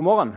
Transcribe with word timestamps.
God 0.00 0.04
morgen. 0.04 0.30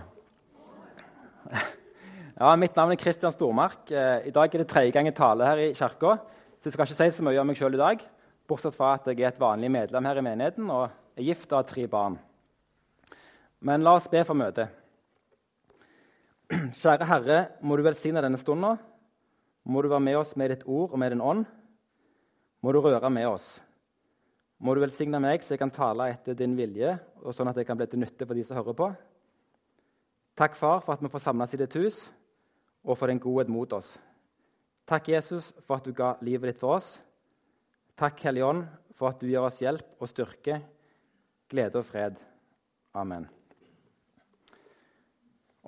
Ja, 2.36 2.50
mitt 2.60 2.76
navn 2.76 2.92
er 2.92 2.98
Kristian 3.00 3.32
Stormark. 3.32 3.86
Eh, 3.96 4.26
I 4.28 4.32
dag 4.36 4.52
er 4.52 4.60
det 4.60 4.66
tredje 4.68 4.92
gang 4.92 5.08
jeg 5.08 5.16
taler 5.16 5.48
her 5.48 5.62
i 5.64 5.68
kirka. 5.72 6.18
Så 6.60 6.68
jeg 6.68 6.74
skal 6.74 6.90
ikke 6.90 6.98
si 6.98 7.16
så 7.16 7.24
mye 7.24 7.40
om 7.40 7.48
meg 7.48 7.56
sjøl 7.56 7.78
i 7.78 7.80
dag, 7.80 8.04
bortsett 8.44 8.76
fra 8.76 8.90
at 8.98 9.08
jeg 9.08 9.22
er 9.22 9.30
et 9.30 9.40
vanlig 9.40 9.70
medlem 9.72 10.10
her 10.10 10.20
i 10.20 10.24
menigheten 10.28 10.68
og 10.68 10.90
er 11.16 11.28
gift 11.30 11.48
og 11.54 11.62
har 11.62 11.70
tre 11.70 11.86
barn. 11.88 12.18
Men 13.64 13.88
la 13.88 13.94
oss 14.02 14.10
be 14.12 14.26
for 14.28 14.36
møtet. 14.36 14.68
Kjære 16.82 17.08
Herre, 17.14 17.40
må 17.64 17.80
du 17.80 17.86
velsigne 17.88 18.26
denne 18.28 18.42
stunda. 18.44 18.74
Må 19.64 19.80
du 19.80 19.88
være 19.94 20.04
med 20.10 20.20
oss 20.26 20.36
med 20.36 20.52
ditt 20.58 20.68
ord 20.68 20.92
og 20.92 21.00
med 21.00 21.16
din 21.16 21.24
ånd. 21.24 21.48
Må 22.60 22.76
du 22.76 22.82
røre 22.84 23.16
med 23.16 23.32
oss. 23.32 23.48
Må 24.60 24.76
du 24.76 24.84
velsigne 24.84 25.24
meg, 25.24 25.40
så 25.40 25.56
jeg 25.56 25.64
kan 25.64 25.72
tale 25.72 26.12
etter 26.18 26.36
din 26.36 26.60
vilje, 26.60 26.98
og 27.24 27.32
sånn 27.32 27.56
at 27.56 27.64
jeg 27.64 27.72
kan 27.72 27.80
bli 27.80 27.88
til 27.88 28.04
nytte 28.04 28.28
for 28.28 28.36
de 28.36 28.44
som 28.44 28.60
hører 28.60 28.82
på. 28.84 28.92
Takk, 30.34 30.56
Far, 30.58 30.80
for 30.82 30.96
at 30.96 31.02
vi 31.04 31.12
får 31.14 31.22
samles 31.22 31.54
i 31.54 31.60
ditt 31.62 31.76
hus, 31.78 32.08
og 32.84 32.98
for 32.98 33.08
din 33.08 33.22
godhet 33.22 33.52
mot 33.54 33.74
oss. 33.78 34.00
Takk, 34.90 35.12
Jesus, 35.14 35.52
for 35.62 35.78
at 35.78 35.86
du 35.86 35.94
ga 35.94 36.16
livet 36.26 36.50
ditt 36.50 36.62
for 36.62 36.80
oss. 36.80 36.96
Takk, 37.96 38.18
Hellige 38.26 38.48
Ånd, 38.50 38.66
for 38.98 39.12
at 39.12 39.22
du 39.22 39.28
gir 39.30 39.46
oss 39.46 39.62
hjelp 39.62 40.02
og 40.02 40.10
styrke, 40.10 40.58
glede 41.50 41.78
og 41.78 41.86
fred. 41.86 42.18
Amen. 42.98 43.30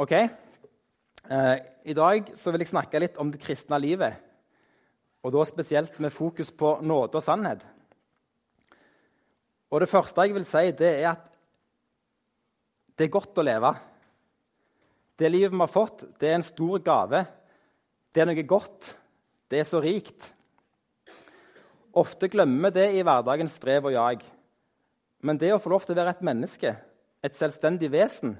Ok, 0.01 0.11
eh, 0.17 1.55
I 1.85 1.93
dag 1.93 2.34
vil 2.34 2.59
jeg 2.65 2.73
snakke 2.73 2.99
litt 2.99 3.21
om 3.21 3.29
det 3.31 3.45
kristne 3.45 3.77
livet. 3.79 4.17
Og 5.23 5.31
da 5.31 5.45
spesielt 5.45 5.99
med 5.99 6.13
fokus 6.13 6.51
på 6.51 6.79
nåde 6.81 7.21
og 7.21 7.23
sannhet. 7.23 7.65
Og 9.70 9.79
Det 9.79 9.89
første 9.89 10.21
jeg 10.21 10.34
vil 10.34 10.45
si, 10.45 10.71
det 10.71 11.03
er 11.03 11.11
at 11.11 11.31
det 12.97 13.05
er 13.05 13.13
godt 13.13 13.37
å 13.37 13.45
leve. 13.45 13.75
Det 15.15 15.29
livet 15.31 15.53
vi 15.53 15.63
har 15.63 15.71
fått, 15.71 16.03
det 16.19 16.29
er 16.29 16.39
en 16.39 16.43
stor 16.43 16.81
gave. 16.83 17.21
Det 18.12 18.21
er 18.21 18.27
noe 18.27 18.48
godt. 18.48 18.90
Det 19.48 19.62
er 19.62 19.67
så 19.70 19.79
rikt. 19.84 20.27
Ofte 21.95 22.27
glemmer 22.27 22.73
vi 22.73 22.81
det 22.81 22.87
i 22.98 23.03
hverdagens 23.05 23.55
strev 23.55 23.87
og 23.87 23.95
jag. 23.95 24.25
Men 25.23 25.40
det 25.40 25.53
å 25.55 25.62
få 25.63 25.71
lov 25.71 25.85
til 25.85 25.95
å 25.95 26.01
være 26.01 26.17
et 26.17 26.25
menneske, 26.27 26.73
et 27.23 27.37
selvstendig 27.37 27.87
vesen, 27.93 28.35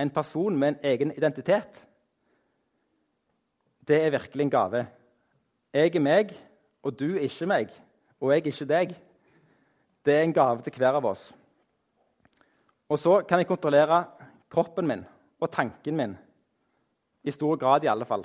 en 0.00 0.10
person 0.10 0.56
med 0.56 0.74
en 0.74 0.90
egen 0.90 1.14
identitet, 1.14 1.84
det 3.86 4.00
er 4.02 4.14
virkelig 4.16 4.46
en 4.46 4.52
gave. 4.52 4.82
Jeg 5.72 5.94
er 5.94 6.02
meg, 6.02 6.34
og 6.82 6.98
du 6.98 7.14
er 7.14 7.28
ikke 7.28 7.48
meg, 7.50 7.70
og 8.18 8.32
jeg 8.32 8.42
er 8.42 8.50
ikke 8.50 8.68
deg. 8.72 8.98
Det 10.04 10.16
er 10.16 10.26
en 10.26 10.34
gave 10.34 10.66
til 10.66 10.74
hver 10.80 10.98
av 10.98 11.06
oss. 11.06 11.28
Og 12.90 12.98
så 12.98 13.20
kan 13.22 13.38
jeg 13.38 13.48
kontrollere 13.50 14.02
kroppen 14.50 14.88
min 14.90 15.06
og 15.40 15.50
tanken 15.52 15.96
min. 15.96 16.16
I 17.24 17.30
stor 17.30 17.56
grad, 17.56 17.84
i 17.84 17.90
alle 17.92 18.06
fall. 18.08 18.24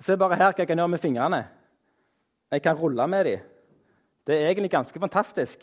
Se 0.00 0.16
bare 0.16 0.36
her 0.38 0.52
hva 0.52 0.62
jeg 0.62 0.68
kan 0.70 0.78
gjøre 0.78 0.94
med 0.94 1.02
fingrene. 1.02 1.42
Jeg 2.50 2.62
kan 2.62 2.78
rulle 2.78 3.06
med 3.06 3.24
dem. 3.24 3.40
Det 4.26 4.36
er 4.36 4.50
egentlig 4.50 4.70
ganske 4.70 5.00
fantastisk, 5.00 5.62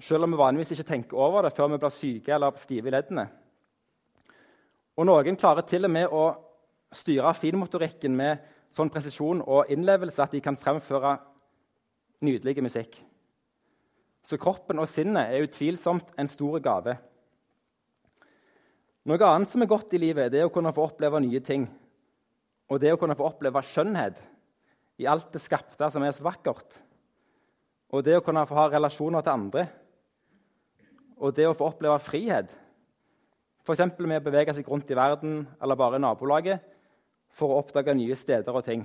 selv 0.00 0.24
om 0.24 0.32
vi 0.32 0.38
vanligvis 0.38 0.70
ikke 0.70 0.88
tenker 0.92 1.18
over 1.18 1.42
det 1.42 1.52
før 1.52 1.72
vi 1.72 1.78
blir 1.82 1.90
syke 1.90 2.34
eller 2.34 2.54
stive 2.56 2.88
i 2.88 2.92
leddene. 2.94 3.24
Og 4.96 5.06
Noen 5.06 5.36
klarer 5.36 5.66
til 5.66 5.86
og 5.86 5.90
med 5.90 6.14
å 6.14 6.22
styre 6.94 7.34
finmotorikken 7.34 8.14
med 8.16 8.46
sånn 8.74 8.90
presisjon 8.90 9.42
og 9.42 9.70
innlevelse 9.72 10.22
at 10.22 10.34
de 10.34 10.40
kan 10.44 10.58
fremføre 10.58 11.16
nydelig 12.24 12.62
musikk. 12.62 12.98
Så 14.22 14.38
kroppen 14.40 14.78
og 14.78 14.88
sinnet 14.90 15.30
er 15.32 15.46
utvilsomt 15.46 16.10
en 16.18 16.30
stor 16.30 16.58
gave. 16.62 16.96
Noe 19.06 19.28
annet 19.28 19.52
som 19.52 19.62
er 19.62 19.70
godt 19.70 19.94
i 19.94 20.00
livet, 20.00 20.32
det 20.32 20.40
er 20.42 20.48
å 20.48 20.52
kunne 20.52 20.72
få 20.74 20.88
oppleve 20.88 21.20
nye 21.22 21.40
ting. 21.44 21.68
Og 22.68 22.80
det 22.82 22.92
å 22.92 22.98
kunne 23.00 23.16
få 23.16 23.28
oppleve 23.30 23.62
skjønnhet 23.64 24.18
i 24.98 25.06
alt 25.08 25.30
det 25.32 25.40
skapte 25.42 25.88
som 25.92 26.02
er 26.04 26.14
så 26.16 26.26
vakkert. 26.26 26.80
Og 27.94 28.02
det 28.04 28.18
å 28.18 28.24
kunne 28.24 28.44
få 28.48 28.58
ha 28.58 28.66
relasjoner 28.72 29.24
til 29.24 29.32
andre. 29.32 29.64
Og 31.18 31.32
det 31.34 31.46
å 31.48 31.54
få 31.56 31.70
oppleve 31.70 31.96
frihet. 32.02 32.50
F.eks. 33.64 33.84
med 33.98 34.20
å 34.20 34.26
bevege 34.26 34.54
seg 34.56 34.68
rundt 34.68 34.90
i 34.90 34.98
verden 34.98 35.40
eller 35.62 35.78
bare 35.78 35.96
i 35.96 36.02
nabolaget 36.02 36.66
for 37.32 37.52
å 37.52 37.62
oppdage 37.62 37.94
nye 37.96 38.16
steder 38.16 38.54
og 38.54 38.64
ting. 38.64 38.84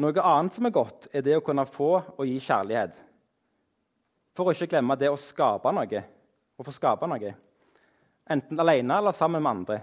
Noe 0.00 0.26
annet 0.26 0.56
som 0.56 0.66
er 0.66 0.74
godt, 0.74 1.08
er 1.14 1.22
det 1.22 1.36
å 1.38 1.44
kunne 1.44 1.66
få 1.70 1.90
og 2.00 2.24
gi 2.26 2.36
kjærlighet. 2.42 2.96
For 4.34 4.50
å 4.50 4.54
ikke 4.54 4.72
glemme 4.72 4.96
det 4.98 5.12
å 5.12 5.20
skape 5.20 5.70
noe. 5.72 6.04
Å 6.54 6.66
få 6.66 6.74
skape 6.74 7.08
noe 7.08 7.34
enten 8.30 8.60
alene 8.60 8.98
eller 8.98 9.12
sammen 9.12 9.42
med 9.42 9.50
andre. 9.50 9.78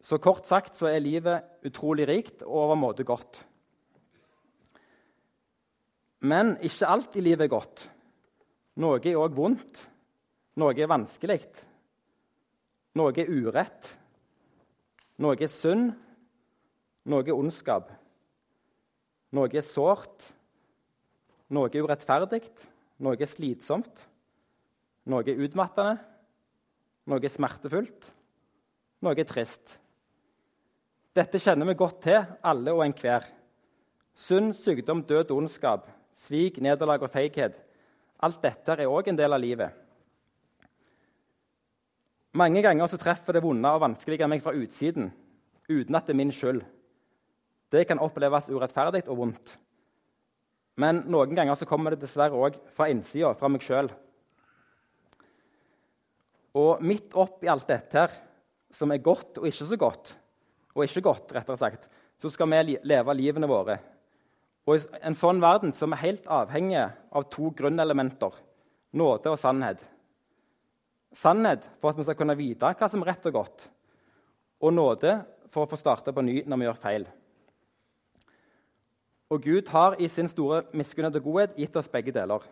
Så 0.00 0.18
kort 0.22 0.46
sagt 0.46 0.76
så 0.78 0.90
er 0.90 1.02
livet 1.02 1.66
utrolig 1.66 2.06
rikt 2.08 2.44
og 2.46 2.66
overmåte 2.66 3.04
godt. 3.06 3.42
Men 6.26 6.56
ikke 6.64 6.88
alt 6.90 7.16
i 7.16 7.24
livet 7.24 7.46
er 7.46 7.52
godt. 7.52 7.86
Noe 8.82 9.00
er 9.00 9.18
òg 9.18 9.36
vondt. 9.36 9.82
Noe 10.60 10.76
er 10.76 10.88
vanskelig. 10.88 11.42
Noe 12.96 13.12
er 13.12 13.30
urett. 13.30 13.90
Noe 15.22 15.36
er 15.36 15.52
synd. 15.52 15.92
Noe 17.06 17.24
er 17.24 17.36
ondskap. 17.36 17.90
Noe 19.36 19.52
er 19.52 19.64
sårt. 19.64 20.30
Noe 21.52 21.70
er 21.70 21.84
urettferdig. 21.84 22.44
Noe 23.04 23.20
er 23.20 23.30
slitsomt. 23.30 24.06
Noe 25.06 25.24
er 25.26 25.42
utmattende. 25.44 26.15
Noe 27.06 27.22
er 27.22 27.30
smertefullt, 27.30 28.08
noe 29.06 29.14
er 29.14 29.28
trist. 29.28 29.76
Dette 31.16 31.40
kjenner 31.40 31.68
vi 31.70 31.76
godt 31.78 32.00
til, 32.08 32.24
alle 32.42 32.74
og 32.74 32.82
enhver. 32.84 33.28
Synd, 34.16 34.54
sykdom, 34.56 35.04
død 35.06 35.30
ondskap, 35.36 35.86
svik, 36.16 36.58
nederlag 36.64 37.04
og 37.04 37.12
feighet. 37.12 37.58
Alt 38.24 38.40
dette 38.42 38.74
er 38.74 38.90
òg 38.90 39.10
en 39.12 39.18
del 39.18 39.36
av 39.36 39.42
livet. 39.42 39.82
Mange 42.36 42.60
ganger 42.64 42.88
så 42.90 42.98
treffer 43.00 43.36
det 43.36 43.44
vonde 43.44 43.70
og 43.72 43.80
vanskelige 43.80 44.28
meg 44.28 44.42
fra 44.44 44.52
utsiden, 44.56 45.08
uten 45.70 45.96
at 45.96 46.08
det 46.08 46.12
er 46.12 46.20
min 46.20 46.32
skyld. 46.34 46.64
Det 47.72 47.86
kan 47.88 48.02
oppleves 48.02 48.50
urettferdig 48.52 49.06
og 49.06 49.22
vondt. 49.22 49.54
Men 50.76 51.06
noen 51.08 51.32
ganger 51.36 51.56
så 51.56 51.68
kommer 51.68 51.94
det 51.94 52.02
dessverre 52.02 52.36
òg 52.36 52.58
fra 52.76 52.90
innsida, 52.92 53.32
fra 53.38 53.48
meg 53.48 53.64
sjøl. 53.64 53.88
Og 56.56 56.82
midt 56.84 57.14
oppi 57.18 57.50
alt 57.52 57.68
dette 57.68 58.00
her, 58.00 58.14
som 58.72 58.92
er 58.92 59.04
godt 59.04 59.40
og 59.40 59.48
ikke 59.48 59.68
så 59.68 59.78
godt, 59.80 60.14
og 60.76 60.84
ikke 60.84 61.04
godt, 61.04 61.34
rettere 61.36 61.60
sagt, 61.60 61.86
så 62.20 62.30
skal 62.32 62.48
vi 62.50 62.78
leve 62.84 63.14
livene 63.16 63.48
våre. 63.48 63.78
Og 64.66 64.80
I 64.80 65.04
en 65.06 65.16
sånn 65.16 65.40
verden 65.40 65.72
som 65.76 65.92
er 65.94 66.02
helt 66.02 66.26
avhengig 66.32 66.80
av 66.80 67.28
to 67.30 67.52
grunnelementer 67.56 68.34
nåde 68.96 69.32
og 69.32 69.38
sannhet. 69.40 69.82
Sannhet 71.16 71.64
for 71.80 71.92
at 71.92 72.00
vi 72.00 72.06
skal 72.06 72.18
kunne 72.18 72.36
vite 72.38 72.72
hva 72.76 72.88
som 72.90 73.04
er 73.04 73.12
rett 73.12 73.28
og 73.30 73.36
godt, 73.36 73.68
og 74.64 74.74
nåde 74.74 75.14
for 75.52 75.64
å 75.64 75.70
få 75.70 75.78
starte 75.80 76.12
på 76.12 76.24
ny 76.24 76.40
når 76.48 76.60
vi 76.60 76.68
gjør 76.68 76.82
feil. 76.82 77.06
Og 79.32 79.42
Gud 79.42 79.70
har 79.74 79.96
i 79.98 80.08
sin 80.10 80.28
store 80.30 80.64
miskunnhet 80.76 81.18
og 81.18 81.26
godhet 81.26 81.56
gitt 81.58 81.76
oss 81.78 81.90
begge 81.90 82.14
deler. 82.14 82.44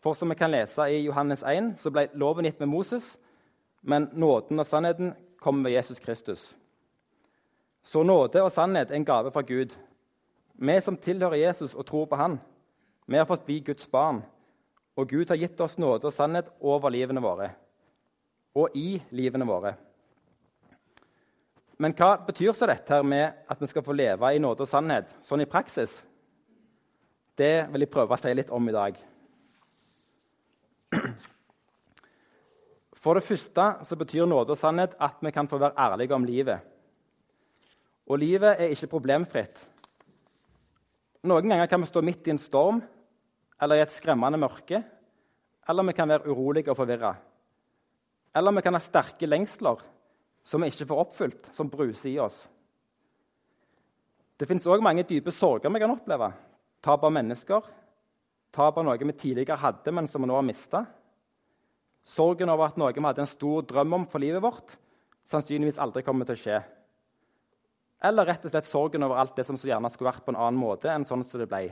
For 0.00 0.16
som 0.16 0.32
vi 0.32 0.38
kan 0.38 0.50
lese 0.50 0.86
i 0.88 1.02
Johannes 1.04 1.42
1, 1.42 1.74
så 1.80 1.92
ble 1.92 2.08
loven 2.14 2.48
gitt 2.48 2.60
med 2.60 2.72
Moses, 2.72 3.18
men 3.82 4.08
nåden 4.12 4.60
og 4.60 4.66
sannheten 4.66 5.14
kom 5.40 5.62
ved 5.64 5.76
Jesus 5.76 6.00
Kristus. 6.00 6.50
Så 7.82 8.02
nåde 8.02 8.42
og 8.42 8.52
sannhet 8.52 8.90
er 8.90 8.96
en 8.96 9.04
gave 9.04 9.32
fra 9.32 9.42
Gud. 9.42 9.76
Vi 10.54 10.80
som 10.80 10.96
tilhører 10.96 11.40
Jesus 11.40 11.74
og 11.74 11.86
tror 11.86 12.06
på 12.06 12.16
Han, 12.16 12.40
vi 13.06 13.16
har 13.16 13.26
fått 13.26 13.46
bli 13.46 13.60
Guds 13.60 13.88
barn. 13.88 14.22
Og 14.96 15.08
Gud 15.08 15.28
har 15.28 15.36
gitt 15.36 15.60
oss 15.60 15.78
nåde 15.78 16.06
og 16.06 16.12
sannhet 16.12 16.50
over 16.60 16.92
livene 16.92 17.22
våre 17.24 17.54
og 18.54 18.74
i 18.74 18.98
livene 19.14 19.46
våre. 19.46 19.74
Men 21.80 21.94
hva 21.96 22.16
betyr 22.26 22.52
så 22.52 22.68
dette 22.68 22.92
her 22.92 23.06
med 23.06 23.46
at 23.48 23.60
vi 23.60 23.68
skal 23.70 23.84
få 23.86 23.94
leve 23.96 24.32
i 24.34 24.40
nåde 24.42 24.66
og 24.66 24.68
sannhet 24.68 25.14
sånn 25.24 25.44
i 25.44 25.48
praksis? 25.48 25.94
Det 27.38 27.70
vil 27.72 27.86
jeg 27.86 27.92
prøve 27.92 28.16
å 28.16 28.20
si 28.20 28.34
litt 28.36 28.50
om 28.52 28.68
i 28.68 28.74
dag. 28.74 28.98
For 33.00 33.16
det 33.16 33.24
første 33.24 33.66
så 33.88 33.96
betyr 33.96 34.28
nåde 34.28 34.52
og 34.52 34.60
sannhet 34.60 34.96
at 35.00 35.22
vi 35.24 35.32
kan 35.32 35.48
få 35.48 35.58
være 35.60 35.78
ærlige 35.78 36.14
om 36.14 36.24
livet. 36.28 36.60
Og 38.10 38.18
livet 38.20 38.60
er 38.60 38.72
ikke 38.74 38.90
problemfritt. 38.92 39.62
Noen 41.24 41.48
ganger 41.48 41.68
kan 41.68 41.80
vi 41.80 41.88
stå 41.88 42.02
midt 42.04 42.28
i 42.28 42.34
en 42.34 42.40
storm 42.40 42.82
eller 43.60 43.78
i 43.78 43.84
et 43.84 43.94
skremmende 43.94 44.40
mørke. 44.40 44.82
Eller 45.68 45.86
vi 45.88 45.96
kan 45.96 46.08
være 46.08 46.28
urolige 46.28 46.72
og 46.72 46.76
forvirra. 46.76 47.14
Eller 48.36 48.52
vi 48.56 48.64
kan 48.64 48.76
ha 48.76 48.82
sterke 48.82 49.28
lengsler 49.28 49.80
som 50.44 50.62
vi 50.62 50.70
ikke 50.72 50.88
får 50.88 51.00
oppfylt, 51.04 51.50
som 51.54 51.68
bruser 51.70 52.10
i 52.10 52.18
oss. 52.20 52.42
Det 54.40 54.48
fins 54.48 54.66
òg 54.66 54.80
mange 54.84 55.04
dype 55.08 55.32
sorger 55.32 55.72
vi 55.72 55.80
kan 55.80 55.92
oppleve. 55.92 56.30
Tap 56.80 57.04
av 57.04 57.12
mennesker, 57.12 57.66
tap 58.52 58.78
av 58.80 58.84
noe 58.84 58.96
vi 58.96 59.12
tidligere 59.12 59.60
hadde, 59.60 59.92
men 59.92 60.08
som 60.08 60.24
vi 60.24 60.28
nå 60.28 60.36
har 60.36 60.46
mista 60.46 60.86
Sorgen 62.10 62.50
over 62.50 62.70
at 62.70 62.78
noe 62.80 62.94
vi 62.94 63.04
hadde 63.04 63.22
en 63.22 63.30
stor 63.30 63.62
drøm 63.68 64.00
om 64.00 64.06
for 64.10 64.22
livet 64.22 64.42
vårt, 64.42 64.74
sannsynligvis 65.30 65.78
aldri 65.82 66.02
kommer 66.06 66.26
til 66.26 66.38
å 66.38 66.42
skje. 66.42 66.58
Eller 68.02 68.26
rett 68.26 68.44
og 68.48 68.52
slett 68.52 68.68
sorgen 68.68 69.04
over 69.06 69.20
alt 69.20 69.36
det 69.36 69.44
som 69.46 69.58
så 69.60 69.68
gjerne 69.68 69.90
skulle 69.92 70.10
vært 70.10 70.24
på 70.24 70.32
en 70.32 70.40
annen 70.40 70.58
måte 70.58 70.90
enn 70.90 71.04
sånn 71.06 71.22
som 71.28 71.42
det 71.42 71.48
ble. 71.50 71.68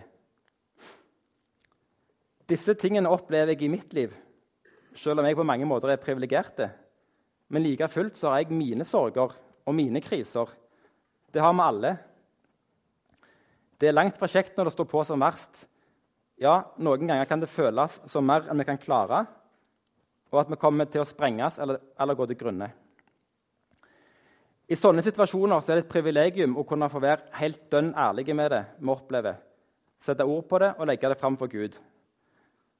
Disse 2.49 2.77
tingene 2.81 3.11
opplever 3.13 3.55
jeg 3.55 3.67
i 3.67 3.73
mitt 3.73 3.95
liv, 3.97 4.13
selv 4.97 5.21
om 5.21 5.27
jeg 5.29 5.37
på 5.37 5.47
mange 5.49 5.67
måter 5.69 5.93
er 5.93 6.01
privilegerte. 6.01 6.69
Men 7.49 7.65
like 7.65 7.89
fullt 7.91 8.17
så 8.21 8.31
har 8.31 8.45
jeg 8.45 8.57
mine 8.57 8.85
sorger 8.89 9.33
og 9.35 9.77
mine 9.77 10.01
kriser. 10.05 10.53
Det 11.33 11.43
har 11.43 11.57
vi 11.57 11.65
alle. 11.65 11.93
Det 13.79 13.89
er 13.89 13.97
langt 13.97 14.21
fra 14.21 14.29
kjekt 14.31 14.57
når 14.57 14.69
det 14.69 14.77
står 14.77 14.89
på 14.93 15.03
som 15.09 15.21
verst. 15.25 15.65
Ja, 16.39 16.61
noen 16.79 17.09
ganger 17.09 17.29
kan 17.29 17.41
det 17.43 17.51
føles 17.51 17.99
som 18.09 18.27
mer 18.29 18.47
enn 18.49 18.61
vi 18.61 18.69
kan 18.69 18.81
klare, 18.81 19.25
og 20.31 20.43
at 20.43 20.51
vi 20.53 20.61
kommer 20.61 20.89
til 20.91 21.03
å 21.03 21.09
sprenges 21.09 21.59
eller, 21.63 21.81
eller 22.01 22.17
gå 22.19 22.27
til 22.29 22.39
grunne. 22.41 22.71
I 24.69 24.77
sånne 24.77 25.01
situasjoner 25.01 25.63
så 25.65 25.73
er 25.73 25.79
det 25.79 25.87
et 25.87 25.93
privilegium 25.93 26.59
å 26.61 26.67
kunne 26.69 26.91
få 26.93 27.01
være 27.01 27.31
helt 27.39 27.71
dønn 27.73 27.95
ærlige 27.97 28.37
med 28.37 28.53
det 28.53 28.65
vi 28.77 28.93
opplever, 28.93 29.39
sette 29.97 30.27
ord 30.29 30.45
på 30.51 30.61
det 30.61 30.75
og 30.77 30.91
legge 30.91 31.09
det 31.09 31.17
fram 31.21 31.39
for 31.41 31.49
Gud. 31.49 31.79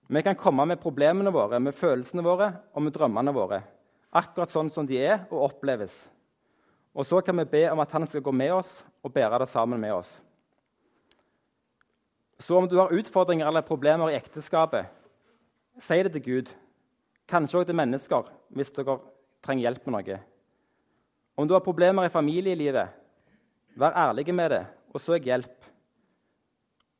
Vi 0.09 0.23
kan 0.25 0.37
komme 0.37 0.65
med 0.69 0.81
problemene 0.81 1.33
våre, 1.33 1.61
med 1.61 1.77
følelsene 1.77 2.25
våre 2.25 2.53
og 2.77 2.85
med 2.85 2.95
drømmene 2.97 3.33
våre, 3.37 3.63
akkurat 4.13 4.53
sånn 4.53 4.71
som 4.73 4.87
de 4.89 5.01
er 5.01 5.27
og 5.31 5.51
oppleves. 5.51 6.07
Og 6.97 7.09
så 7.09 7.21
kan 7.25 7.37
vi 7.41 7.49
be 7.49 7.67
om 7.71 7.81
at 7.81 7.93
Han 7.93 8.07
skal 8.07 8.25
gå 8.25 8.33
med 8.33 8.53
oss 8.53 8.83
og 9.05 9.13
bære 9.13 9.39
det 9.41 9.49
sammen 9.49 9.81
med 9.81 9.95
oss. 9.95 10.21
Så 12.39 12.57
om 12.57 12.69
du 12.69 12.77
har 12.79 12.93
utfordringer 12.95 13.47
eller 13.47 13.67
problemer 13.67 14.11
i 14.11 14.17
ekteskapet, 14.17 14.87
si 15.79 16.03
det 16.03 16.13
til 16.13 16.23
Gud. 16.23 16.51
Kanskje 17.29 17.61
også 17.61 17.69
til 17.69 17.77
mennesker 17.77 18.31
hvis 18.57 18.73
dere 18.77 18.99
trenger 19.45 19.69
hjelp 19.69 19.87
med 19.87 19.97
noe. 19.99 20.19
Om 21.39 21.47
du 21.47 21.55
har 21.55 21.63
problemer 21.63 22.09
i 22.09 22.13
familielivet, 22.13 22.89
vær 23.79 23.95
ærlig 24.09 24.35
med 24.35 24.51
det 24.51 24.65
og 24.95 25.01
søk 25.01 25.29
hjelp. 25.29 25.55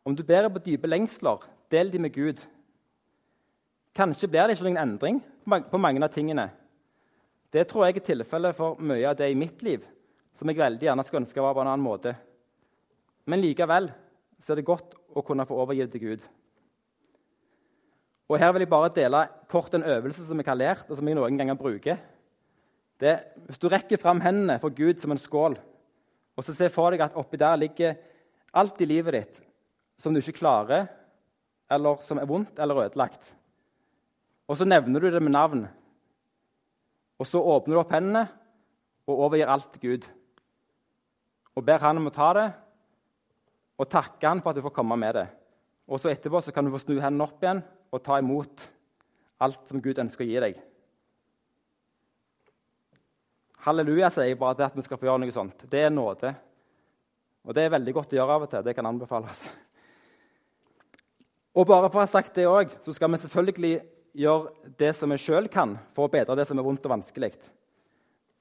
Om 0.05 0.15
du 0.17 0.23
bærer 0.23 0.53
på 0.53 0.63
dype 0.63 0.89
lengsler, 0.89 1.43
del 1.73 1.91
de 1.93 1.99
med 1.99 2.15
Gud. 2.15 2.41
Kanskje 3.97 4.29
blir 4.31 4.47
det 4.47 4.57
ikke 4.57 4.69
noen 4.69 4.83
endring 4.85 5.19
på 5.45 5.81
mange 5.81 6.05
av 6.05 6.13
tingene. 6.13 6.47
Det 7.51 7.65
tror 7.69 7.89
jeg 7.89 7.99
er 7.99 8.07
tilfellet 8.13 8.57
for 8.57 8.79
mye 8.81 9.09
av 9.09 9.17
det 9.19 9.31
i 9.33 9.39
mitt 9.39 9.63
liv 9.65 9.85
som 10.37 10.51
jeg 10.51 10.61
veldig 10.61 10.87
gjerne 10.87 11.05
skulle 11.05 11.25
ønske 11.25 11.43
var 11.43 11.57
på 11.57 11.65
en 11.65 11.71
annen 11.73 11.83
måte. 11.83 12.13
Men 13.27 13.43
likevel 13.43 13.89
så 14.39 14.53
er 14.53 14.61
det 14.61 14.69
godt 14.69 14.95
å 15.17 15.25
kunne 15.27 15.47
få 15.49 15.57
overgi 15.59 15.89
til 15.91 16.05
Gud. 16.05 16.27
Og 18.29 18.39
Her 18.39 18.53
vil 18.53 18.61
jeg 18.67 18.69
bare 18.69 18.93
dele 18.93 19.25
kort 19.49 19.75
en 19.75 19.85
øvelse 19.85 20.27
som 20.27 20.39
jeg 20.39 20.47
har 20.47 20.59
lært, 20.59 20.91
og 20.91 20.97
som 20.97 21.09
jeg 21.09 21.17
noen 21.17 21.39
ganger 21.39 21.57
bruker. 21.57 21.97
Det, 23.01 23.15
hvis 23.47 23.59
du 23.59 23.69
rekker 23.69 24.01
fram 24.01 24.21
hendene 24.21 24.59
for 24.61 24.75
Gud 24.75 25.01
som 25.01 25.15
en 25.15 25.23
skål, 25.23 25.57
og 26.37 26.45
så 26.45 26.53
ser 26.55 26.73
for 26.75 26.93
deg 26.93 27.01
at 27.03 27.17
oppi 27.17 27.39
der 27.41 27.57
ligger 27.57 27.97
alt 28.55 28.81
i 28.81 28.89
livet 28.89 29.15
ditt 29.15 29.41
som 29.99 30.15
du 30.15 30.21
ikke 30.21 30.39
klarer, 30.39 30.87
eller 31.71 32.03
som 32.05 32.21
er 32.21 32.29
vondt 32.29 32.61
eller 32.63 32.85
ødelagt. 32.85 33.33
Og 34.49 34.57
så 34.57 34.65
nevner 34.65 35.01
du 35.01 35.11
det 35.11 35.23
med 35.23 35.35
navn. 35.35 35.67
Og 37.19 37.27
så 37.27 37.41
åpner 37.43 37.75
du 37.75 37.81
opp 37.81 37.93
hendene 37.93 38.29
og 39.09 39.25
overgir 39.27 39.51
alt 39.51 39.73
til 39.75 39.91
Gud. 39.91 40.07
Og 41.57 41.65
ber 41.67 41.83
han 41.83 41.99
om 41.99 42.09
å 42.09 42.15
ta 42.15 42.31
det 42.37 42.47
og 43.79 43.91
takke 43.91 44.27
han 44.27 44.41
for 44.43 44.51
at 44.51 44.59
du 44.59 44.65
får 44.65 44.75
komme 44.75 44.97
med 44.99 45.15
det. 45.19 45.27
Og 45.89 46.01
så 46.01 46.13
Etterpå 46.13 46.41
så 46.45 46.53
kan 46.53 46.67
du 46.67 46.73
få 46.75 46.81
snu 46.83 46.99
hendene 47.01 47.25
opp 47.25 47.43
igjen 47.43 47.63
og 47.89 48.03
ta 48.05 48.19
imot 48.21 48.67
alt 49.41 49.71
som 49.71 49.81
Gud 49.81 50.01
ønsker 50.03 50.27
å 50.27 50.29
gi 50.29 50.43
deg. 50.43 50.59
Halleluja, 53.65 54.11
sier 54.13 54.31
jeg 54.31 54.39
bare 54.41 54.59
til 54.59 54.69
at 54.69 54.77
vi 54.77 54.85
skal 54.87 55.01
få 55.01 55.09
gjøre 55.09 55.23
noe 55.25 55.35
sånt. 55.35 55.65
Det 55.71 55.81
er 55.87 55.93
nåde. 55.93 56.35
Og 57.49 57.57
det 57.57 57.65
er 57.65 57.73
veldig 57.75 57.95
godt 57.97 58.13
å 58.13 58.19
gjøre 58.19 58.37
av 58.37 58.45
og 58.47 58.53
til. 58.53 58.65
Det 58.67 58.75
kan 58.77 58.89
anbefales. 58.89 59.47
Og 61.59 61.67
bare 61.67 61.89
for 61.89 62.01
å 62.01 62.05
ha 62.05 62.11
sagt 62.11 62.37
det 62.39 62.47
òg, 62.49 62.73
så 62.85 62.95
skal 62.95 63.11
vi 63.13 63.23
selvfølgelig 63.25 63.73
gjøre 64.19 64.75
det 64.79 64.93
som 64.97 65.11
vi 65.13 65.19
sjøl 65.21 65.49
kan 65.53 65.77
for 65.97 66.07
å 66.07 66.13
bedre 66.13 66.37
det 66.39 66.47
som 66.49 66.61
er 66.61 66.67
vondt 66.67 66.87
og 66.87 66.95
vanskelig. 66.95 67.33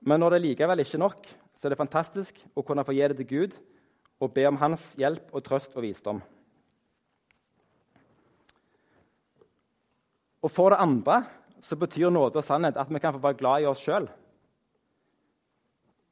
Men 0.05 0.21
når 0.21 0.35
det 0.35 0.43
likevel 0.43 0.83
ikke 0.83 0.99
er 0.99 1.05
nok, 1.05 1.29
så 1.57 1.67
er 1.67 1.73
det 1.73 1.79
fantastisk 1.79 2.43
å 2.53 2.63
kunne 2.65 2.85
få 2.85 2.93
gi 2.93 3.07
det 3.09 3.17
til 3.23 3.31
Gud 3.31 3.57
og 4.21 4.33
be 4.35 4.45
om 4.49 4.59
hans 4.61 4.91
hjelp 4.99 5.33
og 5.33 5.43
trøst 5.45 5.75
og 5.77 5.85
visdom. 5.85 6.21
Og 10.43 10.51
For 10.53 10.69
det 10.69 10.81
andre 10.81 11.23
så 11.61 11.75
betyr 11.75 12.11
nåde 12.13 12.37
og 12.37 12.45
sannhet 12.45 12.77
at 12.77 12.89
vi 12.93 12.99
kan 12.99 13.13
få 13.13 13.21
være 13.23 13.39
glad 13.39 13.63
i 13.63 13.69
oss 13.69 13.81
sjøl. 13.81 14.07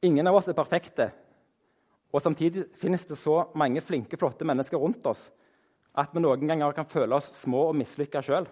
Ingen 0.02 0.26
av 0.26 0.36
oss 0.36 0.48
er 0.48 0.56
perfekte, 0.56 1.10
og 2.12 2.22
samtidig 2.22 2.66
finnes 2.78 3.04
det 3.06 3.16
så 3.18 3.46
mange 3.54 3.80
flinke, 3.80 4.18
flotte 4.18 4.44
mennesker 4.46 4.78
rundt 4.78 5.06
oss 5.06 5.28
at 5.96 6.12
vi 6.12 6.20
noen 6.20 6.44
ganger 6.44 6.74
kan 6.76 6.88
føle 6.88 7.16
oss 7.16 7.30
små 7.38 7.70
og 7.70 7.76
mislykka 7.78 8.20
sjøl. 8.24 8.46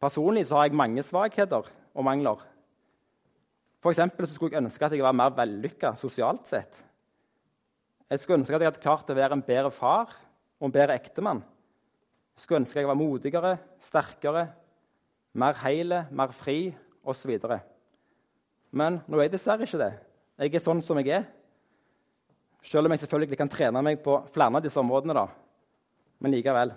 Personlig 0.00 0.46
så 0.48 0.56
har 0.56 0.70
jeg 0.70 0.78
mange 0.80 1.04
svakheter 1.04 1.66
og 1.68 2.06
mangler. 2.06 2.40
For 3.84 3.92
så 3.92 4.08
skulle 4.32 4.56
jeg 4.56 4.64
ønske 4.64 4.86
at 4.86 4.96
jeg 4.96 5.04
var 5.04 5.16
mer 5.16 5.32
vellykka 5.36 5.92
sosialt 6.00 6.48
sett. 6.48 6.72
Jeg 8.10 8.20
skulle 8.20 8.40
ønske 8.40 8.56
at 8.56 8.64
jeg 8.64 8.72
hadde 8.72 8.82
klart 8.82 9.12
å 9.12 9.16
være 9.16 9.36
en 9.36 9.44
bedre 9.44 9.70
far 9.72 10.12
og 10.60 10.68
en 10.68 10.74
bedre 10.74 10.96
ektemann. 10.96 11.44
Skulle 12.40 12.62
ønske 12.62 12.80
jeg 12.80 12.88
var 12.88 12.96
modigere, 12.96 13.56
sterkere, 13.84 14.46
mer 15.36 15.58
heile, 15.60 16.06
mer 16.10 16.32
fri 16.32 16.70
osv. 17.04 17.34
Men 18.72 19.00
nå 19.04 19.18
er 19.18 19.28
jeg 19.28 19.34
dessverre 19.34 19.66
ikke 19.66 19.82
det. 19.82 19.92
Jeg 20.40 20.56
er 20.56 20.64
sånn 20.64 20.80
som 20.84 20.98
jeg 21.02 21.12
er. 21.18 21.28
Selv 22.64 22.88
om 22.88 22.94
jeg 22.94 23.02
selvfølgelig 23.04 23.40
kan 23.40 23.52
trene 23.52 23.82
meg 23.84 24.00
på 24.04 24.16
flere 24.32 24.56
av 24.56 24.64
disse 24.64 24.80
områdene. 24.80 25.16
da. 25.16 25.26
Men 26.20 26.32
likevel. 26.32 26.72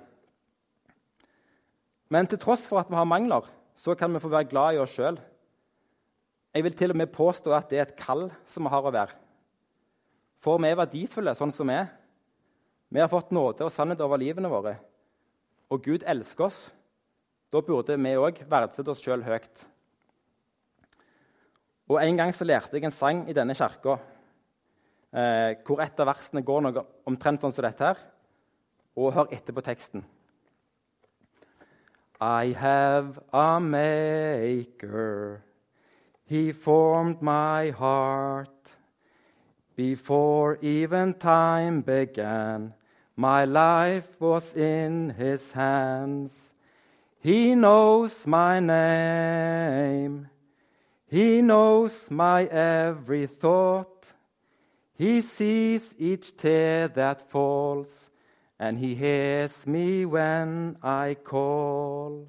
Men 2.12 2.28
til 2.28 2.40
tross 2.40 2.68
for 2.68 2.84
at 2.84 2.92
vi 2.92 3.00
har 3.00 3.08
mangler, 3.08 3.48
så 3.76 3.96
kan 3.96 4.14
vi 4.14 4.22
få 4.22 4.30
være 4.30 4.50
glad 4.52 4.76
i 4.76 4.84
oss 4.84 4.94
sjøl. 4.96 5.18
Jeg 6.54 6.64
vil 6.64 6.76
til 6.78 6.92
og 6.92 6.98
med 6.98 7.12
påstå 7.12 7.56
at 7.56 7.70
det 7.70 7.80
er 7.80 7.88
et 7.88 7.98
kall 7.98 8.28
som 8.46 8.68
vi 8.68 8.70
har 8.70 8.86
å 8.86 8.94
være. 8.94 9.16
For 10.44 10.60
vi 10.60 10.70
er 10.70 10.78
verdifulle 10.78 11.34
sånn 11.40 11.56
som 11.56 11.72
vi 11.72 11.80
er. 11.80 11.88
Vi 12.94 13.02
har 13.02 13.10
fått 13.10 13.32
nåde 13.34 13.66
og 13.66 13.72
sannhet 13.74 14.04
over 14.06 14.20
livene 14.22 14.52
våre. 14.52 14.76
Og 15.74 15.82
Gud 15.82 16.06
elsker 16.06 16.46
oss. 16.46 16.64
Da 17.50 17.62
burde 17.66 17.98
vi 17.98 18.16
òg 18.18 18.44
verdsette 18.50 18.94
oss 18.94 19.02
sjøl 19.02 19.26
høyt. 19.26 19.68
Og 21.90 22.00
En 22.02 22.18
gang 22.18 22.34
så 22.34 22.46
lærte 22.46 22.78
jeg 22.78 22.86
en 22.86 22.94
sang 22.94 23.26
i 23.30 23.36
denne 23.36 23.56
kirka 23.58 23.98
eh, 25.14 25.54
hvor 25.66 25.82
et 25.84 26.00
av 26.00 26.10
versene 26.10 26.42
går 26.46 26.62
noe 26.64 26.84
omtrent 27.10 27.42
sånn 27.44 27.54
som 27.54 27.66
dette 27.66 27.90
her. 27.90 28.04
Og 28.98 29.14
hør 29.14 29.34
etter 29.34 29.54
på 29.54 29.66
teksten. 29.66 30.06
I 32.22 32.54
have 32.54 33.20
a 33.34 33.60
maker. 33.60 35.42
He 36.26 36.52
formed 36.54 37.22
my 37.22 37.72
heart. 37.72 38.78
Before 39.76 40.58
even 40.62 41.16
time 41.16 41.82
began, 41.82 42.74
my 43.16 43.46
life 43.46 44.20
was 44.20 44.56
in 44.56 45.12
his 45.12 45.52
hands. 45.52 46.54
He 47.20 47.56
knows 47.56 48.28
my 48.28 48.60
name. 48.60 50.30
He 51.08 51.42
knows 51.42 52.10
my 52.12 52.46
every 52.46 53.28
thought. 53.28 54.06
He 54.96 55.22
sees 55.22 55.96
each 55.98 56.36
tear 56.38 56.88
that 56.90 57.30
falls, 57.30 58.10
and 58.60 58.78
he 58.78 58.96
hears 58.96 59.68
me 59.68 60.06
when 60.06 60.78
I 60.84 61.16
call. 61.24 62.28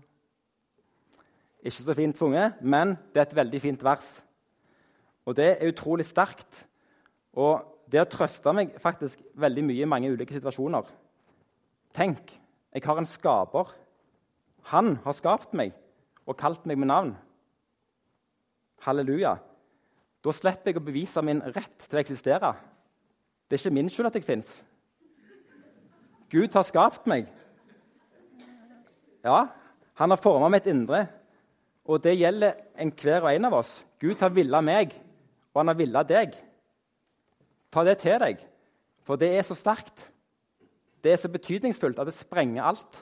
Ikke 1.64 1.82
så 1.82 1.94
fint 1.94 2.18
sunget, 2.18 2.60
men 2.60 2.88
det 2.88 3.16
er 3.16 3.22
et 3.22 3.36
veldig 3.36 3.60
fint 3.60 3.84
vers. 3.84 4.24
Og 5.24 5.36
det 5.36 5.46
er 5.46 5.68
utrolig 5.68 6.06
sterkt. 6.06 6.66
Og 7.32 7.73
det 7.94 8.00
har 8.00 8.08
trøsta 8.10 8.50
meg 8.50 8.72
faktisk 8.82 9.20
veldig 9.38 9.62
mye 9.68 9.84
i 9.84 9.86
mange 9.86 10.08
ulike 10.10 10.34
situasjoner. 10.34 10.88
Tenk, 11.94 12.32
jeg 12.74 12.82
har 12.82 12.98
en 12.98 13.06
skaper. 13.06 13.68
Han 14.72 14.96
har 15.04 15.14
skapt 15.14 15.52
meg 15.54 15.76
og 16.26 16.34
kalt 16.40 16.64
meg 16.66 16.80
med 16.82 16.88
navn. 16.90 17.12
Halleluja. 18.82 19.36
Da 20.26 20.34
slipper 20.34 20.72
jeg 20.72 20.80
å 20.80 20.82
bevise 20.82 21.22
min 21.22 21.42
rett 21.54 21.84
til 21.84 22.00
å 22.00 22.00
eksistere. 22.00 22.50
Det 23.46 23.54
er 23.54 23.62
ikke 23.62 23.76
min 23.76 23.92
skyld 23.92 24.08
at 24.08 24.18
jeg 24.18 24.26
fins. 24.26 24.56
Gud 26.34 26.50
har 26.58 26.66
skapt 26.66 27.06
meg. 27.06 27.28
Ja, 29.22 29.44
han 30.00 30.10
har 30.10 30.18
forma 30.18 30.48
mitt 30.50 30.66
indre, 30.66 31.04
og 31.86 32.02
det 32.02 32.16
gjelder 32.16 32.58
enhver 32.74 33.28
og 33.28 33.30
en 33.30 33.48
av 33.52 33.56
oss. 33.60 33.76
Gud 34.02 34.18
har 34.18 34.34
villa 34.34 34.58
meg, 34.66 34.98
og 35.54 35.62
han 35.62 35.70
har 35.70 35.78
villa 35.78 36.02
deg. 36.02 36.34
Ta 37.74 37.82
det 37.82 37.96
til 38.04 38.20
deg, 38.22 38.38
for 39.02 39.18
det 39.18 39.32
er 39.34 39.42
så 39.42 39.56
sterkt. 39.58 40.06
Det 41.02 41.10
er 41.10 41.18
så 41.18 41.28
betydningsfullt 41.28 41.98
at 41.98 42.06
det 42.06 42.14
sprenger 42.14 42.68
alt. 42.70 43.00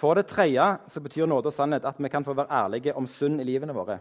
For 0.00 0.16
det 0.16 0.30
tredje 0.30 0.64
så 0.88 1.02
betyr 1.04 1.28
nåde 1.28 1.50
og 1.50 1.54
sannhet 1.54 1.84
at 1.84 2.00
vi 2.00 2.08
kan 2.08 2.24
få 2.24 2.32
være 2.32 2.62
ærlige 2.62 2.96
om 2.96 3.06
synd 3.06 3.42
i 3.42 3.44
livene 3.44 3.76
våre. 3.76 3.98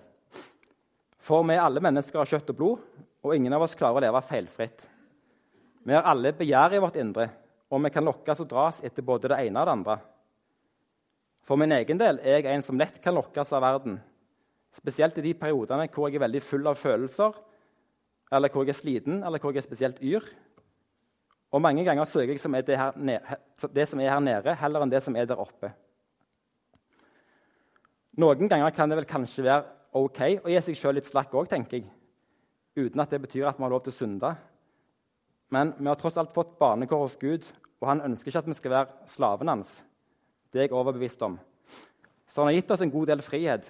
For 1.20 1.44
vi 1.44 1.58
er 1.58 1.66
alle 1.66 1.84
mennesker 1.84 2.22
av 2.22 2.30
kjøtt 2.32 2.54
og 2.54 2.56
blod, 2.56 2.86
og 3.20 3.36
ingen 3.36 3.54
av 3.54 3.66
oss 3.66 3.76
klarer 3.76 4.00
å 4.00 4.06
leve 4.06 4.22
feilfritt. 4.24 4.88
Vi 5.84 5.94
har 5.94 6.08
alle 6.08 6.32
begjær 6.38 6.78
i 6.78 6.80
vårt 6.80 6.96
indre, 7.02 7.28
og 7.68 7.84
vi 7.84 7.92
kan 7.92 8.08
lokkes 8.08 8.46
og 8.46 8.48
dras 8.54 8.80
etter 8.88 9.04
både 9.04 9.34
det 9.34 9.42
ene 9.44 9.60
og 9.60 9.68
det 9.68 9.76
andre. 9.76 9.98
For 11.44 11.60
min 11.60 11.76
egen 11.76 12.00
del 12.00 12.22
er 12.24 12.40
jeg 12.40 12.54
en 12.54 12.64
som 12.64 12.80
lett 12.80 13.02
kan 13.04 13.20
lokkes 13.20 13.52
av 13.58 13.66
verden, 13.66 14.00
spesielt 14.76 15.18
i 15.18 15.26
de 15.26 15.34
periodene 15.38 15.88
hvor 15.94 16.10
jeg 16.10 16.20
er 16.20 16.26
veldig 16.28 16.42
full 16.46 16.70
av 16.70 16.78
følelser, 16.78 17.36
eller 18.32 18.54
hvor 18.54 18.66
jeg 18.66 18.76
er 18.76 18.78
sliten, 18.78 19.24
eller 19.26 19.42
hvor 19.42 19.54
jeg 19.54 19.64
er 19.64 19.68
spesielt 19.68 20.02
yr. 20.06 20.26
Og 21.50 21.62
mange 21.62 21.84
ganger 21.86 22.06
søker 22.06 22.36
jeg 22.36 22.42
som 22.42 22.54
det, 22.54 22.78
nede, 22.96 23.38
det 23.74 23.88
som 23.90 24.00
er 24.00 24.12
her 24.14 24.22
nede, 24.22 24.56
heller 24.62 24.86
enn 24.86 24.92
det 24.92 25.02
som 25.02 25.16
er 25.18 25.26
der 25.30 25.42
oppe. 25.42 25.72
Noen 28.20 28.52
ganger 28.52 28.74
kan 28.76 28.92
det 28.92 29.00
vel 29.00 29.10
kanskje 29.10 29.46
være 29.48 29.64
ok 29.98 30.22
å 30.44 30.52
gi 30.52 30.62
seg 30.68 30.78
sjøl 30.78 31.00
litt 31.00 31.10
slakk 31.10 31.34
òg, 31.34 31.50
tenker 31.50 31.80
jeg. 31.80 31.90
Uten 32.78 33.02
at 33.02 33.10
det 33.10 33.22
betyr 33.24 33.48
at 33.50 33.58
vi 33.58 33.66
har 33.66 33.74
lov 33.74 33.82
til 33.86 33.96
å 33.96 33.98
synde. 33.98 34.34
Men 35.50 35.74
vi 35.80 35.90
har 35.90 35.98
tross 35.98 36.20
alt 36.22 36.36
fått 36.36 36.58
barnekår 36.60 37.02
hos 37.02 37.18
Gud, 37.18 37.48
og 37.82 37.88
han 37.90 38.04
ønsker 38.06 38.30
ikke 38.30 38.44
at 38.44 38.50
vi 38.52 38.58
skal 38.60 38.76
være 38.76 39.10
slaven 39.10 39.50
hans. 39.50 39.80
Det 40.52 40.62
er 40.62 40.68
jeg 40.68 40.76
overbevist 40.78 41.22
om. 41.26 41.40
Så 42.30 42.42
han 42.42 42.52
har 42.52 42.60
gitt 42.60 42.72
oss 42.76 42.84
en 42.86 42.94
god 42.94 43.10
del 43.10 43.24
frihet. 43.26 43.66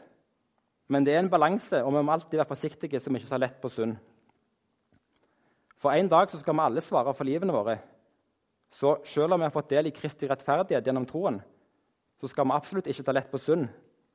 Men 0.89 1.05
det 1.05 1.13
er 1.13 1.21
en 1.21 1.29
balanse, 1.29 1.83
og 1.85 1.93
vi 1.93 2.01
må 2.01 2.13
alltid 2.13 2.39
være 2.39 2.49
forsiktige 2.49 2.99
så 2.99 3.11
vi 3.11 3.21
ikke 3.21 3.29
tar 3.29 3.43
lett 3.43 3.59
på 3.61 3.69
synd. 3.69 3.97
For 5.79 5.93
en 5.95 6.09
dag 6.11 6.31
skal 6.31 6.55
vi 6.55 6.65
alle 6.65 6.83
svare 6.83 7.13
for 7.15 7.27
livene 7.27 7.53
våre. 7.55 7.77
Så 8.69 8.97
selv 9.05 9.33
om 9.33 9.39
vi 9.39 9.47
har 9.47 9.53
fått 9.53 9.69
del 9.71 9.89
i 9.89 9.93
Kristi 9.95 10.27
rettferdighet 10.29 10.85
gjennom 10.85 11.05
troen, 11.09 11.39
så 12.19 12.27
skal 12.27 12.45
vi 12.45 12.57
absolutt 12.57 12.89
ikke 12.91 13.05
ta 13.05 13.15
lett 13.15 13.29
på 13.31 13.41
synd. 13.41 13.69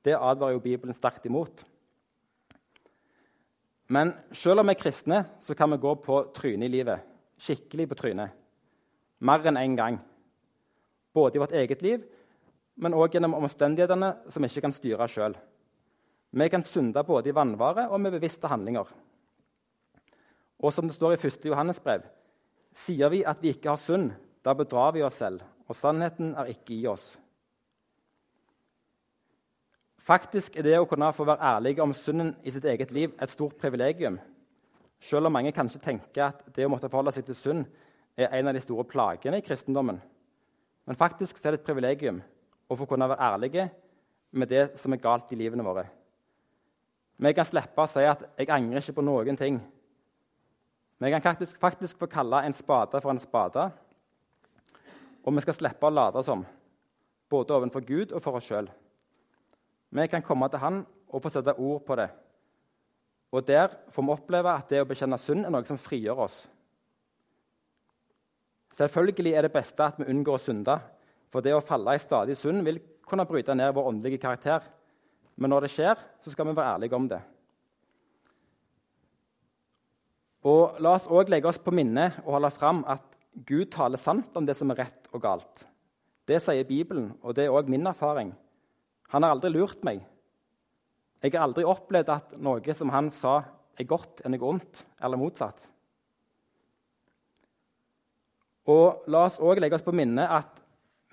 Det 0.05 0.19
advarer 0.19 0.59
jo 0.59 0.65
Bibelen 0.65 0.95
sterkt 0.95 1.25
imot. 1.27 1.65
Men 3.89 4.13
selv 4.33 4.61
om 4.61 4.69
vi 4.69 4.75
er 4.75 4.81
kristne, 4.81 5.23
så 5.41 5.55
kan 5.55 5.71
vi 5.73 5.81
gå 5.81 5.95
på 6.05 6.21
trynet 6.37 6.69
i 6.69 6.75
livet. 6.75 7.01
Skikkelig 7.41 7.89
på 7.91 7.99
trynet. 7.99 8.35
Mer 9.25 9.47
enn 9.47 9.57
én 9.57 9.71
en 9.71 9.77
gang. 9.77 9.99
Både 11.15 11.39
i 11.39 11.43
vårt 11.43 11.55
eget 11.57 11.83
liv, 11.83 12.05
men 12.77 12.95
òg 12.95 13.15
gjennom 13.15 13.37
omstendighetene 13.39 14.11
som 14.29 14.43
vi 14.43 14.51
ikke 14.51 14.65
kan 14.67 14.75
styre 14.75 15.09
sjøl. 15.09 15.37
Vi 16.35 16.49
kan 16.51 16.63
synde 16.67 17.05
både 17.07 17.31
i 17.31 17.35
vannvare 17.35 17.89
og 17.89 18.01
med 18.01 18.11
bevisste 18.17 18.49
handlinger. 18.51 18.89
Og 20.59 20.73
som 20.73 20.89
det 20.89 20.97
står 20.97 21.15
i 21.15 21.27
1. 21.27 21.45
Johannes 21.47 21.79
brev, 21.81 22.03
sier 22.75 23.13
vi 23.13 23.23
at 23.23 23.43
vi 23.43 23.53
ikke 23.55 23.71
har 23.71 23.79
synd, 23.79 24.11
da 24.43 24.55
bedrar 24.59 24.91
vi 24.97 25.05
oss 25.07 25.21
selv, 25.23 25.45
og 25.69 25.79
sannheten 25.79 26.35
er 26.35 26.51
ikke 26.51 26.75
i 26.75 26.89
oss. 26.91 27.13
Faktisk 30.05 30.59
er 30.59 30.67
det 30.67 30.77
å 30.81 30.91
kunne 30.91 31.13
få 31.15 31.25
være 31.25 31.55
ærlig 31.55 31.79
om 31.81 31.95
synden 31.95 32.35
i 32.43 32.53
sitt 32.53 32.67
eget 32.69 32.91
liv 32.93 33.15
et 33.15 33.31
stort 33.31 33.55
privilegium. 33.61 34.19
Selv 35.01 35.31
om 35.31 35.39
mange 35.39 35.55
kanskje 35.55 35.81
tenker 35.87 36.27
at 36.27 36.51
det 36.57 36.67
å 36.67 36.73
måtte 36.73 36.91
forholde 36.91 37.15
seg 37.15 37.31
til 37.31 37.39
synd 37.39 37.65
er 38.19 38.35
en 38.35 38.51
av 38.51 38.57
de 38.57 38.61
store 38.65 38.85
plagene 38.91 39.39
i 39.39 39.47
kristendommen. 39.47 40.03
Men 40.85 40.99
faktisk 40.99 41.39
er 41.39 41.55
det 41.55 41.63
et 41.63 41.69
privilegium 41.71 42.21
å 42.69 42.77
få 42.77 42.89
kunne 42.91 43.09
være 43.09 43.31
ærlige 43.33 43.69
med 44.35 44.51
det 44.51 44.73
som 44.83 44.93
er 44.93 45.01
galt 45.01 45.31
i 45.33 45.39
livene 45.39 45.65
våre. 45.65 45.87
Vi 47.17 47.33
kan 47.33 47.45
slippe 47.45 47.83
å 47.83 47.89
si 47.89 48.01
at 48.01 48.23
'jeg 48.39 48.51
angrer 48.51 48.81
ikke 48.81 48.97
på 49.01 49.05
noen 49.05 49.37
ting', 49.37 49.61
vi 50.99 51.11
kan 51.11 51.23
faktisk, 51.23 51.59
faktisk 51.61 51.99
få 51.99 52.07
kalle 52.07 52.45
en 52.47 52.53
spade 52.53 53.01
for 53.01 53.11
en 53.11 53.19
spade. 53.19 53.71
Og 55.25 55.35
vi 55.35 55.41
skal 55.41 55.55
slippe 55.55 55.87
å 55.87 55.93
late 55.93 56.23
som, 56.25 56.45
både 57.31 57.55
overfor 57.55 57.85
Gud 57.85 58.13
og 58.13 58.23
for 58.23 58.39
oss 58.39 58.47
sjøl. 58.49 58.69
Vi 59.91 60.07
kan 60.07 60.23
komme 60.23 60.49
til 60.49 60.59
Han 60.59 60.87
og 61.09 61.23
få 61.23 61.31
sette 61.31 61.59
ord 61.59 61.85
på 61.87 61.97
det. 61.97 62.09
Og 63.33 63.47
der 63.47 63.69
får 63.91 64.03
vi 64.03 64.15
oppleve 64.15 64.55
at 64.55 64.69
det 64.71 64.81
å 64.83 64.87
bekjenne 64.89 65.19
synd 65.19 65.45
er 65.45 65.51
noe 65.51 65.67
som 65.67 65.79
frigjør 65.79 66.23
oss. 66.27 66.45
Selvfølgelig 68.75 69.35
er 69.35 69.47
det 69.47 69.53
beste 69.55 69.85
at 69.85 69.99
vi 69.99 70.09
unngår 70.11 70.39
å 70.39 70.43
synde, 70.43 70.79
for 71.31 71.43
det 71.43 71.55
å 71.55 71.63
falle 71.63 71.95
i 71.95 72.03
stadig 72.03 72.37
synd 72.39 72.63
vil 72.67 72.81
kunne 73.07 73.27
bryte 73.27 73.55
ned 73.55 73.75
vår 73.75 73.91
åndelige 73.91 74.23
karakter. 74.23 74.63
Men 75.37 75.51
når 75.51 75.67
det 75.67 75.73
skjer, 75.75 75.99
så 76.23 76.31
skal 76.31 76.49
vi 76.49 76.57
være 76.57 76.77
ærlige 76.77 76.97
om 76.99 77.09
det. 77.11 77.21
Og 80.45 80.79
La 80.85 80.95
oss 80.99 81.09
òg 81.09 81.31
legge 81.33 81.49
oss 81.49 81.61
på 81.63 81.73
minnet 81.75 82.21
og 82.25 82.37
holde 82.37 82.53
fram 82.53 82.83
at 82.91 83.15
Gud 83.49 83.71
taler 83.73 83.99
sant 83.99 84.37
om 84.39 84.47
det 84.47 84.55
som 84.59 84.71
er 84.71 84.85
rett 84.85 85.09
og 85.13 85.23
galt. 85.25 85.65
Det 86.29 86.39
sier 86.41 86.67
Bibelen, 86.69 87.13
og 87.25 87.35
det 87.37 87.47
er 87.47 87.55
òg 87.55 87.69
min 87.73 87.87
erfaring. 87.89 88.31
Han 89.13 89.25
har 89.25 89.35
aldri 89.35 89.51
lurt 89.53 89.83
meg. 89.85 90.05
Jeg 91.25 91.33
har 91.35 91.47
aldri 91.47 91.65
opplevd 91.67 92.13
at 92.13 92.35
noe 92.41 92.77
som 92.77 92.93
han 92.93 93.11
sa, 93.13 93.41
er 93.75 93.89
godt 93.89 94.23
er 94.23 94.31
noe 94.31 94.51
ondt, 94.55 94.85
eller 95.03 95.19
motsatt. 95.19 95.65
Og 98.71 99.05
La 99.13 99.27
oss 99.27 99.41
òg 99.43 99.61
legge 99.61 99.77
oss 99.77 99.85
på 99.85 99.93
minnet 99.97 100.31
at 100.31 100.61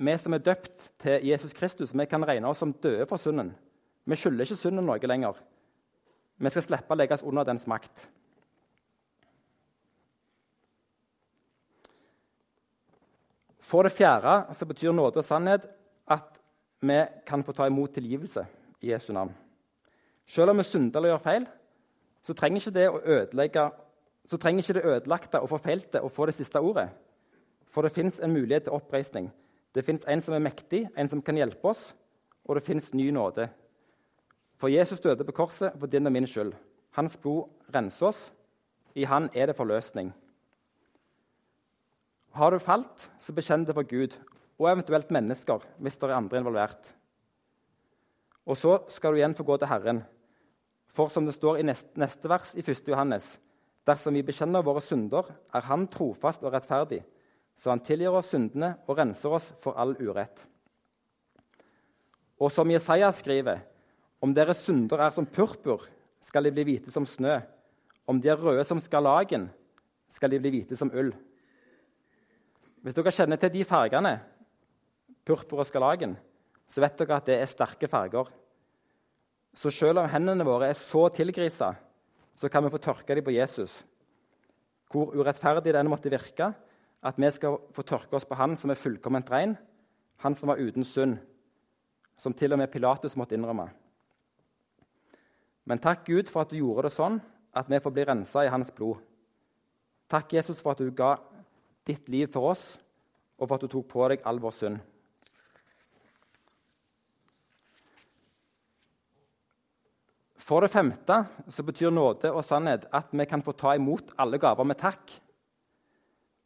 vi 0.01 0.13
som 0.17 0.33
er 0.33 0.43
døpt 0.43 0.91
til 1.01 1.25
Jesus 1.27 1.53
Kristus, 1.53 1.93
vi 1.93 2.05
kan 2.09 2.23
regne 2.25 2.49
oss 2.49 2.61
som 2.63 2.73
døde 2.73 3.05
for 3.09 3.21
synden. 3.21 3.51
Vi 4.05 4.17
skylder 4.17 4.47
ikke 4.47 4.57
synden 4.59 4.87
noe 4.87 5.11
lenger. 5.11 5.37
Vi 6.41 6.49
skal 6.49 6.65
slippe 6.65 6.93
å 6.93 6.97
legges 6.97 7.23
under 7.23 7.45
dens 7.45 7.67
makt. 7.69 8.07
For 13.61 13.87
det 13.87 13.93
fjerde 13.95 14.55
så 14.57 14.67
betyr 14.67 14.91
nåde 14.91 15.21
og 15.21 15.27
sannhet 15.27 15.69
at 16.11 16.41
vi 16.81 16.97
kan 17.27 17.43
få 17.45 17.53
ta 17.55 17.69
imot 17.69 17.93
tilgivelse 17.95 18.43
i 18.81 18.89
Jesu 18.91 19.13
navn. 19.13 19.31
Selv 20.27 20.51
om 20.51 20.59
vi 20.59 20.65
synder 20.67 20.99
eller 20.99 21.13
gjør 21.13 21.23
feil, 21.23 21.45
så 22.25 22.33
trenger 22.33 22.61
ikke 22.61 22.75
det 22.75 22.89
ødelegge 22.89 23.69
trenger 24.37 24.63
ikke 24.63 24.73
det 24.73 24.85
ødelagte 24.85 25.39
og 25.41 25.49
forfeilte 25.49 26.01
å 26.01 26.09
få 26.09 26.25
det 26.29 26.35
siste 26.37 26.59
ordet. 26.59 26.89
For 27.67 27.83
det 27.83 27.91
fins 27.95 28.19
en 28.19 28.33
mulighet 28.33 28.67
til 28.67 28.75
oppreisning. 28.77 29.31
Det 29.75 29.83
fins 29.85 30.05
en 30.07 30.21
som 30.21 30.35
er 30.35 30.43
mektig, 30.43 30.85
en 30.95 31.09
som 31.09 31.21
kan 31.21 31.35
hjelpe 31.35 31.67
oss, 31.67 31.93
og 32.45 32.55
det 32.55 32.63
fins 32.63 32.93
ny 32.93 33.09
nåde. 33.11 33.47
For 34.61 34.69
Jesus 34.69 35.01
døde 35.01 35.25
på 35.25 35.33
korset 35.33 35.73
for 35.79 35.89
din 35.89 36.05
og 36.05 36.13
min 36.13 36.27
skyld. 36.29 36.51
Hans 36.93 37.15
blod 37.17 37.47
renser 37.73 38.11
oss. 38.11 38.19
I 38.95 39.03
Han 39.09 39.29
er 39.33 39.45
det 39.49 39.55
forløsning. 39.55 40.11
Har 42.31 42.51
du 42.51 42.59
falt, 42.59 43.11
så 43.19 43.33
bekjenn 43.33 43.65
det 43.65 43.73
for 43.73 43.83
Gud 43.83 44.13
og 44.59 44.67
eventuelt 44.69 45.09
mennesker 45.11 45.65
hvis 45.79 45.97
det 45.97 46.09
er 46.09 46.15
andre 46.15 46.37
involvert. 46.37 46.91
Og 48.45 48.57
så 48.57 48.77
skal 48.89 49.11
du 49.11 49.17
igjen 49.17 49.35
få 49.35 49.43
gå 49.43 49.57
til 49.57 49.67
Herren. 49.71 50.03
For 50.87 51.09
som 51.09 51.25
det 51.25 51.33
står 51.33 51.57
i 51.57 51.65
neste, 51.65 52.29
vers 52.29 52.53
i 52.55 52.61
1. 52.61 52.87
Johannes.: 52.87 53.39
Dersom 53.87 54.13
vi 54.13 54.21
bekjenner 54.21 54.61
våre 54.61 54.81
synder, 54.81 55.23
er 55.53 55.61
Han 55.61 55.87
trofast 55.87 56.43
og 56.43 56.53
rettferdig, 56.53 57.03
så 57.57 57.69
Han 57.69 57.79
tilgir 57.79 58.13
oss 58.13 58.29
syndene 58.29 58.75
og 58.87 58.97
renser 58.97 59.29
oss 59.29 59.53
for 59.61 59.73
all 59.73 59.95
urett. 59.97 60.45
Og 62.39 62.51
som 62.51 62.71
Jesaja 62.71 63.11
skriver, 63.11 63.70
om 64.21 64.33
deres 64.37 64.61
synder 64.67 65.01
er 65.01 65.13
som 65.15 65.25
purpur, 65.25 65.87
skal 66.21 66.45
de 66.45 66.53
bli 66.53 66.65
hvite 66.67 66.93
som 66.93 67.07
snø. 67.09 67.39
Om 68.07 68.19
de 68.21 68.29
er 68.29 68.39
røde 68.39 68.63
som 68.67 68.79
skarlagen, 68.81 69.47
skal 70.11 70.31
de 70.31 70.39
bli 70.41 70.51
hvite 70.53 70.77
som 70.77 70.91
ull. 70.93 71.09
Hvis 72.81 72.97
dere 72.97 73.13
kjenner 73.13 73.39
til 73.41 73.53
de 73.53 73.65
fargene, 73.65 74.13
purpur 75.25 75.61
og 75.61 75.69
skarlagen, 75.69 76.15
så 76.69 76.81
vet 76.83 76.97
dere 77.01 77.17
at 77.17 77.29
det 77.29 77.37
er 77.39 77.49
sterke 77.49 77.89
farger. 77.89 78.29
Så 79.57 79.71
selv 79.73 80.01
om 80.01 80.09
hendene 80.09 80.45
våre 80.47 80.69
er 80.71 80.77
så 80.77 81.07
tilgrisa, 81.13 81.73
så 82.35 82.49
kan 82.49 82.63
vi 82.63 82.71
få 82.73 82.81
tørke 82.81 83.15
dem 83.15 83.25
på 83.25 83.35
Jesus. 83.35 83.81
Hvor 84.91 85.13
urettferdig 85.15 85.73
den 85.73 85.89
måtte 85.91 86.11
virke, 86.11 86.53
at 87.01 87.17
vi 87.17 87.29
skal 87.33 87.57
få 87.73 87.83
tørke 87.83 88.15
oss 88.15 88.25
på 88.29 88.37
Han 88.37 88.55
som 88.55 88.69
er 88.69 88.79
fullkomment 88.79 89.29
ren, 89.31 89.57
Han 90.17 90.35
som 90.35 90.49
var 90.49 90.61
uten 90.61 90.83
synd, 90.85 91.17
som 92.17 92.33
til 92.33 92.53
og 92.53 92.59
med 92.59 92.69
Pilatus 92.69 93.15
måtte 93.17 93.35
innrømme. 93.35 93.71
Men 95.69 95.81
takk 95.81 96.05
Gud 96.07 96.29
for 96.31 96.43
at 96.43 96.51
du 96.51 96.59
gjorde 96.59 96.87
det 96.87 96.95
sånn 96.95 97.19
at 97.57 97.69
vi 97.69 97.79
får 97.83 97.93
bli 97.93 98.05
rensa 98.07 98.45
i 98.45 98.51
Hans 98.51 98.71
blod. 98.75 99.01
Takk, 100.11 100.33
Jesus, 100.33 100.59
for 100.59 100.73
at 100.73 100.81
du 100.81 100.91
ga 100.95 101.15
ditt 101.87 102.09
liv 102.11 102.29
for 102.31 102.51
oss, 102.51 102.73
og 103.39 103.47
for 103.47 103.57
at 103.57 103.65
du 103.65 103.71
tok 103.71 103.87
på 103.89 104.07
deg 104.11 104.25
all 104.27 104.41
vår 104.41 104.55
synd. 104.55 104.81
For 110.41 110.65
det 110.65 110.73
femte 110.73 111.15
så 111.53 111.63
betyr 111.63 111.93
nåde 111.93 112.31
og 112.33 112.43
sannhet 112.43 112.87
at 112.91 113.13
vi 113.15 113.25
kan 113.29 113.43
få 113.45 113.53
ta 113.55 113.75
imot 113.77 114.11
alle 114.19 114.39
gaver 114.41 114.67
med 114.67 114.79
takk. 114.81 115.13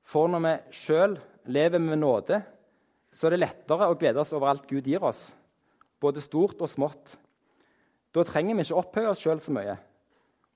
For 0.06 0.30
når 0.30 0.44
vi 0.44 0.54
sjøl 0.78 1.16
lever 1.50 1.82
med 1.82 2.04
nåde, 2.04 2.42
så 3.10 3.28
er 3.28 3.34
det 3.34 3.42
lettere 3.42 3.88
å 3.90 3.98
glede 3.98 4.22
oss 4.22 4.34
over 4.36 4.52
alt 4.52 4.68
Gud 4.70 4.86
gir 4.86 5.02
oss, 5.08 5.30
både 5.98 6.22
stort 6.22 6.62
og 6.62 6.70
smått. 6.70 7.16
Da 8.16 8.24
trenger 8.24 8.56
vi 8.56 8.64
ikke 8.64 8.80
opphøye 8.80 9.12
oss 9.12 9.22
sjøl 9.24 9.42
så 9.44 9.52
mye, 9.52 9.76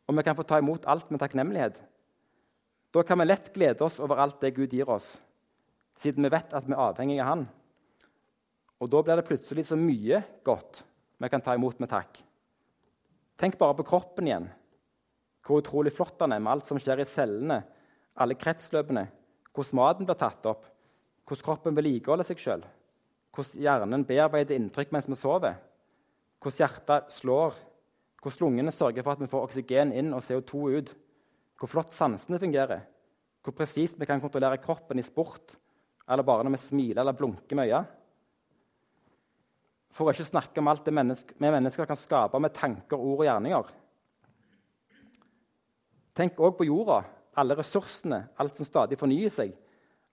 og 0.08 0.16
vi 0.16 0.24
kan 0.24 0.38
få 0.38 0.46
ta 0.48 0.62
imot 0.62 0.88
alt 0.88 1.10
med 1.12 1.20
takknemlighet. 1.20 1.75
Da 2.96 3.04
kan 3.04 3.20
vi 3.20 3.28
lett 3.28 3.51
glede 3.54 3.84
oss 3.86 4.00
over 4.00 4.22
alt 4.24 4.39
det 4.42 4.56
Gud 4.56 4.72
gir 4.74 4.89
oss, 4.89 5.18
siden 6.00 6.24
vi 6.24 6.32
vet 6.32 6.56
at 6.56 6.66
vi 6.66 6.74
er 6.74 6.86
avhengige 6.86 7.25
av 7.25 7.30
Han. 7.34 7.44
Og 8.80 8.88
da 8.88 9.04
blir 9.04 9.20
det 9.20 9.28
plutselig 9.28 9.68
så 9.68 9.75
mye 9.75 10.24
godt 10.48 10.86
vi 11.20 11.30
kan 11.30 11.44
ta 11.44 11.54
imot 11.54 11.82
med 11.84 11.92
takk. 11.92 12.16
Tenk 13.39 13.60
bare 13.60 13.75
på 13.75 13.88
kroppen 13.92 14.28
igjen. 14.28 14.48
Hvor 15.44 15.60
utrolig 15.60 15.92
flott 15.96 16.18
den 16.20 16.32
er 16.36 16.39
med 16.44 16.54
alt 16.54 16.68
som 16.68 16.80
skjer 16.80 17.04
i 17.04 17.08
cellene, 17.08 17.60
alle 18.20 18.36
kretsløpene, 18.39 19.06
hvordan 19.51 19.80
maten 19.80 20.08
blir 20.08 20.20
tatt 20.20 20.48
opp, 20.48 20.63
hvordan 21.28 21.46
kroppen 21.46 21.75
vedlikeholder 21.75 22.28
seg 22.28 22.39
sjøl, 22.39 22.63
hvordan 23.36 23.63
hjernen 23.63 24.06
bearbeider 24.08 24.56
inntrykk 24.56 24.96
mens 24.96 25.10
vi 25.12 25.18
sover, 25.20 25.60
hvordan 26.39 26.60
hjertet 26.63 27.13
slår, 27.13 27.58
hvordan 28.22 28.43
lungene 28.46 28.74
sørger 28.75 29.03
for 29.03 29.15
at 29.15 29.24
vi 29.24 29.29
får 29.31 29.46
oksygen 29.48 29.93
inn 29.96 30.13
og 30.15 30.24
CO2 30.24 30.63
ut, 30.79 30.91
hvor 31.60 31.72
flott 31.72 31.96
sansene 31.96 32.39
fungerer, 32.39 32.86
hvor 33.43 33.55
presist 33.55 34.00
vi 34.00 34.08
kan 34.08 34.22
kontrollere 34.24 34.62
kroppen 34.63 35.00
i 35.00 35.05
sport 35.05 35.55
eller 36.10 36.25
bare 36.25 36.46
når 36.46 36.55
vi 36.55 36.63
smiler 36.63 37.03
eller 37.03 37.17
blunker 37.17 37.58
med 37.58 37.69
øynene. 37.69 37.96
For 39.93 40.05
å 40.05 40.13
ikke 40.13 40.27
snakke 40.27 40.62
om 40.62 40.69
alt 40.69 40.86
det 40.86 40.93
menneske, 40.93 41.36
vi 41.38 41.50
mennesker 41.50 41.88
kan 41.89 41.98
skape 41.98 42.39
med 42.41 42.53
tanker, 42.53 42.98
ord 42.98 43.24
og 43.24 43.25
gjerninger. 43.25 43.72
Tenk 46.17 46.41
òg 46.46 46.58
på 46.60 46.67
jorda, 46.67 47.00
alle 47.39 47.58
ressursene, 47.58 48.22
alt 48.38 48.58
som 48.58 48.67
stadig 48.67 49.00
fornyer 49.00 49.34
seg. 49.34 49.55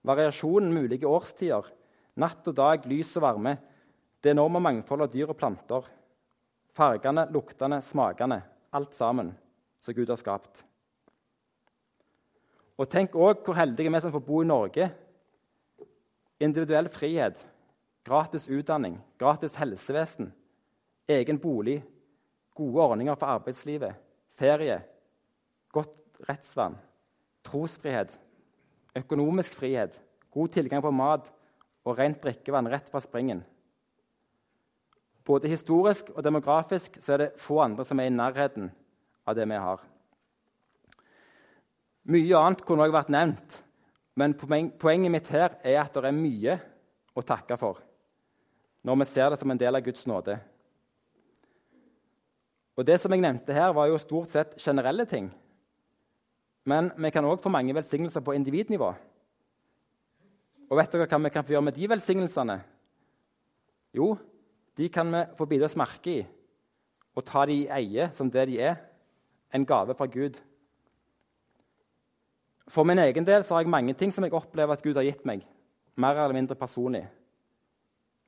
Variasjonen 0.07 0.71
med 0.73 0.87
ulike 0.87 1.09
årstider, 1.09 1.69
natt 2.17 2.49
og 2.49 2.57
dag, 2.57 2.85
lys 2.89 3.13
og 3.19 3.25
varme. 3.25 3.53
Det 4.17 4.33
enorme 4.33 4.61
mangfoldet 4.63 5.09
av 5.09 5.13
dyr 5.13 5.33
og 5.33 5.37
planter. 5.37 5.89
Fargene, 6.77 7.25
luktene, 7.33 7.81
smakene. 7.81 8.41
Alt 8.77 8.93
sammen 8.93 9.31
som 9.81 9.95
Gud 9.97 10.09
har 10.11 10.19
skapt. 10.21 10.63
Og 12.77 12.85
tenk 12.91 13.15
òg 13.17 13.41
hvor 13.45 13.57
heldige 13.57 13.89
vi 13.89 13.97
er 13.97 14.03
som 14.03 14.13
får 14.13 14.25
bo 14.27 14.43
i 14.43 14.49
Norge. 14.49 14.89
Individuell 16.43 16.89
frihet, 16.93 17.39
gratis 18.05 18.45
utdanning, 18.45 18.99
gratis 19.17 19.57
helsevesen, 19.57 20.29
egen 21.09 21.39
bolig, 21.41 21.79
gode 22.57 22.83
ordninger 22.83 23.17
for 23.17 23.39
arbeidslivet, 23.39 23.97
ferie, 24.37 24.77
godt 25.73 26.21
rettsvern, 26.29 26.77
trosfrihet, 27.47 28.13
økonomisk 28.97 29.57
frihet, 29.57 29.97
god 30.33 30.53
tilgang 30.53 30.85
på 30.85 30.93
mat 30.93 31.31
og 31.87 31.97
rent 31.97 32.21
drikkevann 32.21 32.69
rett 32.69 32.93
fra 32.93 33.01
springen. 33.01 33.41
Både 35.27 35.51
historisk 35.51 36.13
og 36.15 36.23
demografisk 36.23 37.01
så 37.03 37.13
er 37.13 37.23
det 37.25 37.33
få 37.41 37.59
andre 37.59 37.83
som 37.85 37.99
er 37.99 38.07
i 38.07 38.15
nærheten 38.15 38.69
av 39.27 39.35
det 39.35 39.47
vi 39.49 39.59
har. 39.59 39.81
Mye 42.07 42.39
annet 42.39 42.63
kunne 42.63 42.85
også 42.85 42.95
vært 42.95 43.11
nevnt, 43.11 43.57
men 44.15 44.35
poenget 44.39 45.11
mitt 45.11 45.27
her 45.33 45.57
er 45.59 45.81
at 45.81 45.97
det 45.97 46.07
er 46.07 46.15
mye 46.15 46.55
å 47.17 47.25
takke 47.25 47.59
for 47.59 47.83
når 48.87 49.01
vi 49.01 49.05
ser 49.09 49.33
det 49.33 49.39
som 49.41 49.51
en 49.51 49.59
del 49.59 49.75
av 49.75 49.83
Guds 49.83 50.05
nåde. 50.07 50.37
Og 52.77 52.85
Det 52.85 52.95
som 53.01 53.11
jeg 53.11 53.19
nevnte 53.19 53.53
her, 53.53 53.73
var 53.73 53.89
jo 53.89 53.97
stort 53.97 54.31
sett 54.31 54.53
generelle 54.61 55.03
ting. 55.05 55.27
Men 56.63 56.91
vi 56.95 57.11
kan 57.11 57.25
òg 57.25 57.41
få 57.41 57.49
mange 57.49 57.73
velsignelser 57.75 58.21
på 58.23 58.35
individnivå. 58.37 58.93
Og 60.69 60.77
vet 60.77 60.93
dere 60.93 61.07
hva 61.09 61.19
vi 61.23 61.31
kan 61.33 61.43
få 61.43 61.55
gjøre 61.55 61.67
med 61.67 61.75
de 61.75 61.89
velsignelsene? 61.89 62.57
Jo, 63.97 64.13
de 64.77 64.89
kan 64.93 65.09
vi 65.13 65.23
få 65.37 65.47
bite 65.49 65.65
oss 65.65 65.77
merke 65.79 66.19
i 66.19 66.25
og 67.17 67.25
ta 67.25 67.47
de 67.49 67.63
i 67.63 67.69
eie 67.73 68.11
som 68.13 68.29
det 68.29 68.43
de 68.51 68.59
er 68.61 68.75
en 69.53 69.65
gave 69.65 69.95
fra 69.97 70.05
Gud. 70.05 70.37
For 72.67 72.85
min 72.85 72.99
egen 72.99 73.25
del 73.25 73.43
så 73.43 73.55
har 73.55 73.63
jeg 73.63 73.73
mange 73.73 73.95
ting 73.97 74.11
som 74.13 74.23
jeg 74.23 74.35
opplever 74.37 74.75
at 74.75 74.83
Gud 74.83 74.99
har 74.99 75.07
gitt 75.07 75.25
meg, 75.25 75.41
mer 75.95 76.19
eller 76.19 76.35
mindre 76.35 76.55
personlig. 76.59 77.07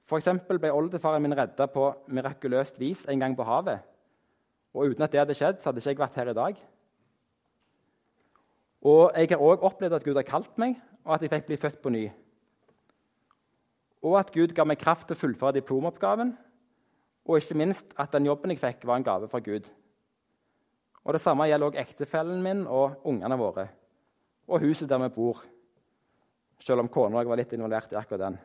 F.eks. 0.10 0.30
ble 0.48 0.72
oldefaren 0.74 1.22
min 1.22 1.36
redda 1.38 1.68
på 1.70 1.92
mirakuløst 2.10 2.80
vis 2.82 3.06
en 3.06 3.20
gang 3.22 3.36
på 3.38 3.46
havet. 3.46 3.84
Og 4.74 4.90
uten 4.90 5.06
at 5.06 5.12
det 5.12 5.22
hadde 5.22 5.36
skjedd, 5.38 5.60
så 5.62 5.70
hadde 5.70 5.84
ikke 5.84 5.92
jeg 5.92 6.00
vært 6.00 6.18
her 6.18 6.32
i 6.32 6.38
dag. 6.38 6.64
Og 8.90 9.04
jeg 9.14 9.30
har 9.34 9.44
òg 9.44 9.66
opplevd 9.70 10.00
at 10.00 10.08
Gud 10.08 10.18
har 10.18 10.26
kalt 10.26 10.58
meg, 10.62 10.80
og 11.06 11.14
at 11.14 11.26
jeg 11.26 11.34
fikk 11.34 11.48
bli 11.50 11.60
født 11.60 11.82
på 11.84 11.94
ny. 11.94 12.08
Og 14.06 14.16
at 14.20 14.32
Gud 14.32 14.54
ga 14.56 14.66
meg 14.68 14.80
kraft 14.80 15.10
til 15.10 15.18
å 15.18 15.20
fullføre 15.20 15.60
diplomoppgaven, 15.60 16.32
og 17.30 17.38
ikke 17.38 17.58
minst 17.60 17.92
at 18.00 18.14
den 18.16 18.30
jobben 18.30 18.54
jeg 18.54 18.62
fikk, 18.62 18.86
var 18.88 19.00
en 19.00 19.06
gave 19.06 19.28
fra 19.30 19.42
Gud. 19.44 19.68
Og 21.04 21.14
Det 21.14 21.22
samme 21.22 21.48
gjelder 21.50 21.68
også 21.68 21.82
ektefellen 21.82 22.42
min 22.44 22.68
og 22.68 23.06
ungene 23.08 23.38
våre, 23.38 23.68
og 24.48 24.62
huset 24.64 24.90
der 24.90 25.02
vi 25.04 25.10
bor. 25.16 25.44
Selv 26.60 26.84
om 26.84 26.90
kona 26.92 27.24
var 27.24 27.40
litt 27.40 27.54
involvert 27.56 27.94
i 27.94 28.00
akkurat 28.00 28.26
den. 28.28 28.40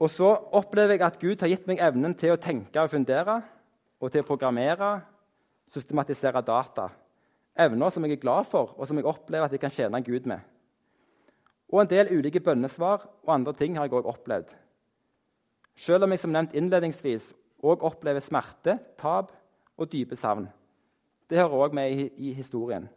Og 0.00 0.08
så 0.08 0.28
opplever 0.56 0.96
jeg 0.96 1.04
at 1.04 1.18
Gud 1.20 1.42
har 1.42 1.50
gitt 1.52 1.66
meg 1.68 1.82
evnen 1.84 2.14
til 2.16 2.32
å 2.32 2.40
tenke 2.40 2.80
og 2.80 2.92
fundere 2.92 3.40
og 4.00 4.08
til 4.08 4.22
å 4.22 4.28
programmere, 4.28 4.94
systematisere 5.74 6.40
data. 6.40 6.86
Evner 7.60 7.92
som 7.92 8.06
jeg 8.06 8.16
er 8.16 8.22
glad 8.22 8.48
for, 8.48 8.72
og 8.78 8.88
som 8.88 8.96
jeg 8.96 9.08
opplever 9.08 9.44
at 9.44 9.52
jeg 9.52 9.60
kan 9.60 9.74
tjene 9.74 10.00
Gud 10.06 10.28
med. 10.30 10.40
Og 11.70 11.82
en 11.82 11.90
del 11.90 12.10
ulike 12.10 12.42
bønnesvar 12.42 13.06
og 13.22 13.34
andre 13.34 13.54
ting 13.54 13.76
har 13.78 13.86
jeg 13.86 13.94
òg 14.00 14.08
opplevd. 14.10 14.50
Selv 15.78 16.04
om 16.04 16.12
jeg 16.12 16.22
som 16.22 16.32
nevnt 16.34 16.56
innledningsvis 16.58 17.30
òg 17.62 17.84
opplever 17.86 18.24
smerte, 18.24 18.78
tap 18.98 19.30
og 19.78 19.92
dype 19.92 20.16
savn. 20.18 20.48
Det 21.30 21.38
hører 21.38 21.62
òg 21.66 21.76
med 21.76 22.10
i, 22.18 22.32
historien. 22.34 22.88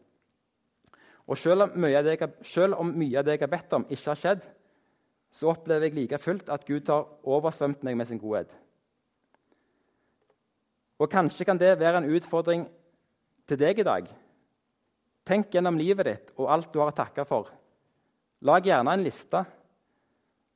Og 1.27 1.37
selv 1.37 1.67
om, 1.67 1.85
jeg, 1.85 2.29
selv 2.43 2.79
om 2.81 2.89
mye 2.97 3.19
av 3.19 3.25
det 3.27 3.37
jeg 3.37 3.43
har 3.45 3.51
bedt 3.53 3.75
om, 3.77 3.85
ikke 3.89 4.09
har 4.09 4.19
skjedd, 4.19 4.47
så 5.33 5.53
opplever 5.53 5.87
jeg 5.87 5.95
like 5.97 6.19
fullt 6.21 6.49
at 6.51 6.65
Gud 6.65 6.89
har 6.89 7.07
oversvømt 7.23 7.85
meg 7.85 7.97
med 7.97 8.09
sin 8.09 8.19
godhet. 8.21 8.51
Og 10.99 11.09
Kanskje 11.09 11.45
kan 11.45 11.59
det 11.59 11.77
være 11.79 12.03
en 12.03 12.11
utfordring 12.15 12.67
til 13.47 13.59
deg 13.59 13.79
i 13.79 13.87
dag. 13.87 14.09
Tenk 15.25 15.53
gjennom 15.53 15.79
livet 15.79 16.09
ditt 16.09 16.33
og 16.35 16.49
alt 16.51 16.73
du 16.73 16.79
har 16.81 16.91
å 16.91 16.95
takke 16.95 17.25
for. 17.27 17.49
Lag 18.43 18.65
gjerne 18.67 18.93
en 18.93 19.05
liste. 19.05 19.43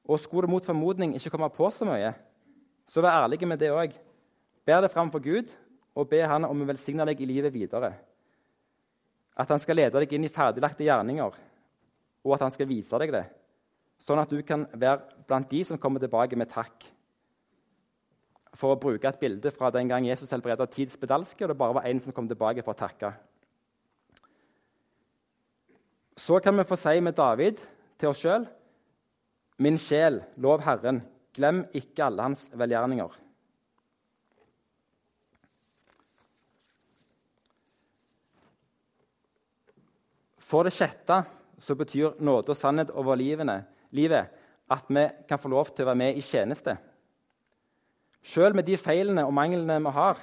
Og 0.08 0.20
skulle 0.20 0.48
det 0.48 0.54
mot 0.54 0.66
formodning 0.66 1.16
ikke 1.16 1.32
komme 1.34 1.50
på 1.52 1.70
så 1.74 1.88
mye, 1.88 2.14
så 2.88 3.02
vær 3.04 3.26
ærlig 3.26 3.48
med 3.48 3.60
det 3.60 3.74
òg. 3.76 3.96
Ber 4.68 4.84
det 4.84 4.92
fram 4.92 5.12
for 5.12 5.24
Gud 5.24 5.52
og 5.98 6.08
be 6.08 6.22
Han 6.24 6.46
om 6.48 6.62
å 6.62 6.68
velsigne 6.68 7.06
deg 7.08 7.20
i 7.22 7.28
livet 7.28 7.52
videre. 7.54 7.92
At 9.36 9.50
Han 9.52 9.60
skal 9.60 9.76
lede 9.76 10.00
deg 10.00 10.14
inn 10.14 10.24
i 10.24 10.32
ferdiglagte 10.32 10.88
gjerninger, 10.88 11.36
og 12.24 12.34
at 12.36 12.46
Han 12.46 12.56
skal 12.56 12.70
vise 12.70 13.00
deg 13.04 13.12
det 13.12 13.26
sånn 14.04 14.22
at 14.22 14.32
du 14.32 14.42
kan 14.46 14.66
være 14.74 15.26
blant 15.28 15.50
de 15.52 15.64
som 15.66 15.80
kommer 15.82 16.02
tilbake 16.04 16.38
med 16.40 16.52
takk. 16.52 16.86
For 18.58 18.74
å 18.74 18.82
bruke 18.82 19.10
et 19.10 19.20
bilde 19.22 19.52
fra 19.54 19.70
den 19.74 19.90
gang 19.90 20.08
Jesus 20.08 20.32
helbreda 20.34 20.68
ti 20.70 20.88
spedalske, 20.90 21.44
og 21.44 21.52
det 21.52 21.60
bare 21.60 21.78
var 21.78 21.90
én 21.90 22.02
som 22.02 22.14
kom 22.16 22.30
tilbake 22.30 22.64
for 22.66 22.74
å 22.74 22.80
takke. 22.80 23.12
Så 26.18 26.40
kan 26.42 26.58
vi 26.58 26.66
få 26.66 26.78
si 26.80 26.98
med 27.02 27.16
David 27.18 27.62
til 27.98 28.12
oss 28.12 28.22
sjøl.: 28.22 28.48
Min 29.58 29.78
sjel, 29.82 30.22
lov 30.38 30.62
Herren, 30.66 31.02
glem 31.34 31.64
ikke 31.74 32.06
alle 32.06 32.28
hans 32.30 32.48
velgjerninger. 32.54 33.16
For 40.48 40.64
det 40.64 40.76
sjette 40.76 41.24
så 41.60 41.76
betyr 41.76 42.22
nåde 42.24 42.54
og 42.54 42.58
sannhet 42.58 42.94
over 42.96 43.18
livene 43.20 43.64
livet 43.92 44.30
at 44.72 44.90
vi 44.92 45.04
kan 45.28 45.40
få 45.40 45.50
lov 45.52 45.72
til 45.74 45.84
å 45.84 45.90
være 45.90 46.00
med 46.00 46.20
i 46.20 46.24
tjeneste. 46.24 46.76
Selv 48.24 48.56
med 48.56 48.68
de 48.68 48.78
feilene 48.80 49.26
og 49.26 49.34
manglene 49.36 49.80
vi 49.84 49.94
har, 49.96 50.20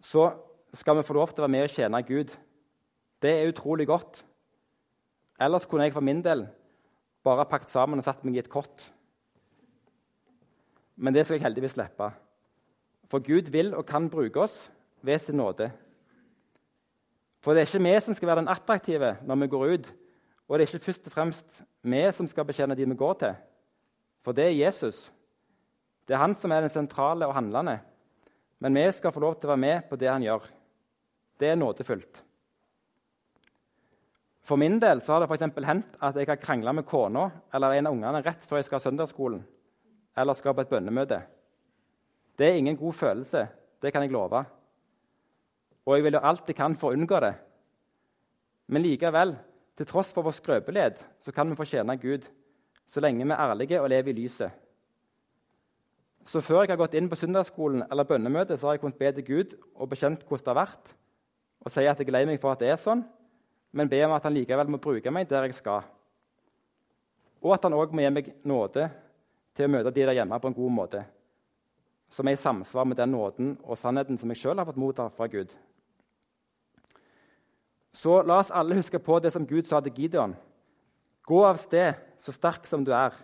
så 0.00 0.30
skal 0.72 0.98
vi 0.98 1.06
få 1.06 1.16
lov 1.16 1.32
til 1.32 1.42
å 1.42 1.46
være 1.46 1.54
med 1.54 1.66
og 1.66 1.74
tjene 1.74 2.02
Gud. 2.08 2.32
Det 3.22 3.32
er 3.32 3.50
utrolig 3.52 3.86
godt. 3.86 4.22
Ellers 5.40 5.66
kunne 5.68 5.86
jeg 5.86 5.94
for 5.94 6.04
min 6.04 6.22
del 6.24 6.46
bare 7.24 7.46
pakket 7.48 7.70
sammen 7.70 8.00
og 8.00 8.06
satt 8.06 8.24
meg 8.24 8.36
i 8.36 8.42
et 8.42 8.50
kott. 8.52 8.88
Men 10.96 11.14
det 11.14 11.24
skal 11.26 11.38
jeg 11.38 11.46
heldigvis 11.46 11.76
slippe. 11.76 12.10
For 13.10 13.24
Gud 13.24 13.50
vil 13.52 13.74
og 13.74 13.86
kan 13.86 14.10
bruke 14.10 14.44
oss 14.44 14.64
ved 15.02 15.18
sin 15.20 15.40
nåde. 15.40 15.70
For 17.42 17.54
det 17.54 17.64
er 17.64 17.70
ikke 17.70 17.84
vi 17.84 17.96
som 18.00 18.14
skal 18.14 18.30
være 18.30 18.42
den 18.44 18.52
attraktive 18.52 19.16
når 19.26 19.40
vi 19.42 19.52
går 19.52 19.74
ut 19.74 19.92
og 20.52 20.58
det 20.58 20.66
er 20.66 20.74
ikke 20.74 20.84
først 20.84 21.06
og 21.08 21.14
fremst 21.14 21.62
vi 21.88 22.00
som 22.12 22.26
skal 22.28 22.44
betjene 22.44 22.76
de 22.76 22.84
vi 22.84 22.96
går 22.98 23.14
til, 23.22 23.36
for 24.20 24.36
det 24.36 24.50
er 24.50 24.58
Jesus. 24.66 25.06
Det 26.06 26.12
er 26.12 26.20
han 26.20 26.34
som 26.36 26.52
er 26.52 26.60
den 26.60 26.70
sentrale 26.70 27.26
og 27.26 27.34
handlende. 27.34 27.78
Men 28.60 28.74
vi 28.74 28.84
skal 28.92 29.14
få 29.14 29.22
lov 29.22 29.38
til 29.40 29.48
å 29.48 29.54
være 29.54 29.62
med 29.62 29.88
på 29.88 29.96
det 29.96 30.10
han 30.10 30.22
gjør. 30.22 30.44
Det 31.40 31.48
er 31.48 31.56
nådefullt. 31.56 32.20
For 34.42 34.58
min 34.58 34.80
del 34.82 35.02
så 35.02 35.14
har 35.14 35.22
det 35.22 35.30
for 35.30 35.66
hendt 35.66 35.98
at 36.02 36.16
jeg 36.18 36.26
har 36.26 36.40
krangla 36.42 36.72
med 36.74 36.86
kona 36.86 37.28
eller 37.54 37.76
en 37.76 37.86
av 37.86 37.94
ungene 37.94 38.22
rett 38.24 38.46
før 38.48 38.58
jeg 38.58 38.66
skal 38.66 38.80
ha 38.80 38.86
søndagsskolen 38.88 39.44
eller 40.18 40.36
skal 40.36 40.54
på 40.56 40.64
et 40.64 40.72
bønnemøte. 40.72 41.20
Det 42.36 42.48
er 42.48 42.58
ingen 42.58 42.76
god 42.76 42.92
følelse, 42.92 43.46
det 43.80 43.92
kan 43.92 44.02
jeg 44.02 44.12
love. 44.12 44.42
Og 45.86 45.96
jeg 45.96 46.04
vil 46.04 46.16
gjøre 46.16 46.28
alt 46.28 46.50
jeg 46.50 46.58
kan 46.58 46.74
for 46.76 46.90
å 46.90 46.98
unngå 46.98 47.20
det. 47.22 47.32
Men 48.68 48.84
likevel 48.84 49.36
til 49.78 49.88
tross 49.88 50.10
for 50.12 50.26
vår 50.26 50.36
skrøpelighet 50.36 51.04
så 51.22 51.32
kan 51.32 51.48
vi 51.48 51.56
fortjene 51.56 51.96
Gud, 52.02 52.26
så 52.86 53.00
lenge 53.00 53.24
vi 53.24 53.30
er 53.30 53.46
ærlige 53.46 53.80
og 53.80 53.88
lever 53.94 54.12
i 54.12 54.18
lyset. 54.24 54.50
Så 56.24 56.42
før 56.42 56.62
jeg 56.62 56.74
har 56.74 56.82
gått 56.82 56.94
inn 56.94 57.08
på 57.10 57.18
søndagsskolen 57.18 57.86
eller 57.90 58.06
bønnemøte, 58.06 58.58
så 58.58 58.68
har 58.68 58.76
jeg 58.76 58.84
kunnet 58.84 58.98
be 58.98 59.10
til 59.16 59.26
Gud 59.26 59.56
og 59.74 59.88
bekjent 59.90 60.22
hvordan 60.22 60.44
det 60.44 60.52
har 60.52 60.60
vært, 60.60 60.94
og 61.62 61.72
si 61.72 61.86
at 61.86 61.98
jeg 61.98 62.08
er 62.10 62.14
lei 62.14 62.26
meg 62.26 62.40
for 62.42 62.54
at 62.54 62.62
det 62.62 62.70
er 62.70 62.78
sånn, 62.78 63.02
men 63.72 63.88
be 63.88 64.02
om 64.04 64.12
at 64.12 64.28
han 64.28 64.34
likevel 64.36 64.70
må 64.70 64.80
bruke 64.82 65.12
meg 65.12 65.28
der 65.30 65.48
jeg 65.48 65.56
skal. 65.56 65.86
Og 67.42 67.56
at 67.56 67.64
han 67.66 67.74
òg 67.74 67.94
må 67.94 68.04
gi 68.04 68.12
meg 68.12 68.30
nåde 68.46 68.86
til 69.56 69.66
å 69.66 69.72
møte 69.72 69.92
de 69.92 70.04
der 70.04 70.16
hjemme 70.16 70.38
på 70.40 70.52
en 70.52 70.56
god 70.56 70.72
måte, 70.76 71.02
som 72.12 72.28
er 72.28 72.36
i 72.36 72.40
samsvar 72.40 72.86
med 72.88 73.00
den 73.00 73.12
nåden 73.16 73.54
og 73.64 73.78
sannheten 73.80 74.20
som 74.20 74.30
jeg 74.32 74.42
sjøl 74.42 74.60
har 74.60 74.68
fått 74.68 74.80
motta 74.80 75.08
fra 75.12 75.28
Gud. 75.32 75.52
Så 77.92 78.22
la 78.24 78.38
oss 78.40 78.52
alle 78.52 78.78
huske 78.78 79.00
på 79.02 79.18
det 79.20 79.32
som 79.34 79.46
Gud 79.48 79.68
sa 79.68 79.80
til 79.84 79.92
Gideon. 79.96 80.36
Gå 81.28 81.42
av 81.44 81.60
sted, 81.60 81.98
så 82.18 82.32
sterk 82.32 82.66
som 82.66 82.84
du 82.84 82.92
er. 82.96 83.14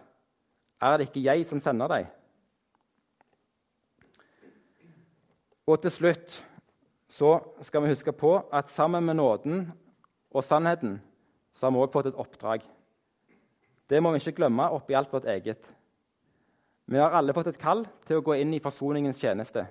Er 0.81 0.99
det 0.99 1.09
ikke 1.09 1.25
jeg 1.25 1.47
som 1.49 1.61
sender 1.61 1.91
deg? 1.91 2.11
Og 5.69 5.81
til 5.83 5.93
slutt 5.93 6.39
så 7.09 7.39
skal 7.65 7.85
vi 7.85 7.93
huske 7.93 8.13
på 8.13 8.35
at 8.53 8.71
sammen 8.73 9.05
med 9.05 9.19
nåden 9.19 9.67
og 10.35 10.45
sannheten 10.45 10.99
så 11.55 11.67
har 11.67 11.75
vi 11.75 11.83
òg 11.83 11.93
fått 11.93 12.11
et 12.11 12.21
oppdrag. 12.21 12.65
Det 13.89 14.01
må 14.03 14.13
vi 14.13 14.21
ikke 14.21 14.37
glemme 14.43 14.69
oppi 14.77 14.97
alt 14.97 15.13
vårt 15.13 15.29
eget. 15.31 15.65
Vi 16.89 17.01
har 17.01 17.15
alle 17.17 17.35
fått 17.37 17.51
et 17.53 17.61
kall 17.61 17.83
til 18.09 18.21
å 18.21 18.25
gå 18.25 18.37
inn 18.41 18.55
i 18.57 18.63
forsoningens 18.63 19.21
tjeneste. 19.21 19.67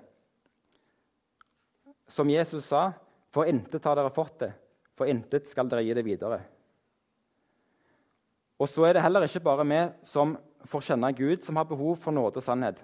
Som 2.07 2.29
Jesus 2.29 2.69
sa, 2.69 2.91
for 3.33 3.49
intet 3.49 3.85
har 3.85 3.97
dere 3.97 4.13
fått 4.13 4.39
det, 4.43 4.51
for 4.97 5.09
intet 5.09 5.49
skal 5.49 5.69
dere 5.69 5.85
gi 5.85 5.95
det 5.97 6.05
videre. 6.05 6.39
Og 8.57 8.69
så 8.69 8.87
er 8.87 8.97
det 8.97 9.03
heller 9.05 9.25
ikke 9.27 9.43
bare 9.45 9.65
vi 9.69 9.81
som 10.07 10.35
får 10.67 10.85
kjenne 10.89 11.11
Gud, 11.17 11.43
som 11.45 11.57
har 11.59 11.67
behov 11.69 11.97
for 12.01 12.15
nåde 12.15 12.41
og 12.41 12.45
sannhet. 12.45 12.79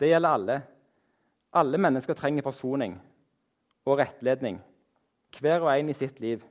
Det 0.00 0.08
gjelder 0.08 0.36
alle. 0.36 0.60
Alle 1.52 1.80
mennesker 1.82 2.16
trenger 2.16 2.46
forsoning 2.46 2.94
og 3.84 3.98
rettledning, 3.98 4.60
hver 5.40 5.64
og 5.64 5.72
en 5.72 5.90
i 5.90 5.96
sitt 5.96 6.20
liv. 6.22 6.44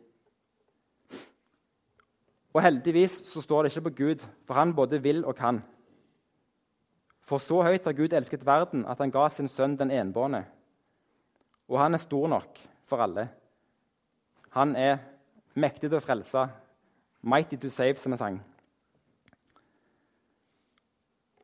Og 2.53 2.63
heldigvis 2.65 3.21
så 3.29 3.41
står 3.41 3.63
det 3.63 3.71
ikke 3.71 3.89
på 3.89 3.95
Gud, 4.03 4.25
for 4.47 4.57
han 4.57 4.73
både 4.75 5.01
vil 5.01 5.25
og 5.25 5.35
kan. 5.35 5.62
For 7.21 7.38
så 7.38 7.62
høyt 7.62 7.85
har 7.85 7.93
Gud 7.93 8.13
elsket 8.13 8.45
verden 8.45 8.88
at 8.89 8.97
han 8.97 9.12
ga 9.13 9.27
sin 9.29 9.47
sønn 9.47 9.77
den 9.77 9.91
enbårne. 9.93 10.45
Og 11.69 11.77
han 11.79 11.93
er 11.93 12.01
stor 12.01 12.27
nok 12.27 12.57
for 12.83 13.03
alle. 13.05 13.27
Han 14.57 14.73
er 14.75 14.97
mektig 15.53 15.91
til 15.91 15.99
å 15.99 16.01
frelse, 16.01 16.47
mighty 17.21 17.59
to 17.62 17.69
save, 17.69 18.01
som 18.01 18.15
vi 18.15 18.17
sang. 18.17 18.39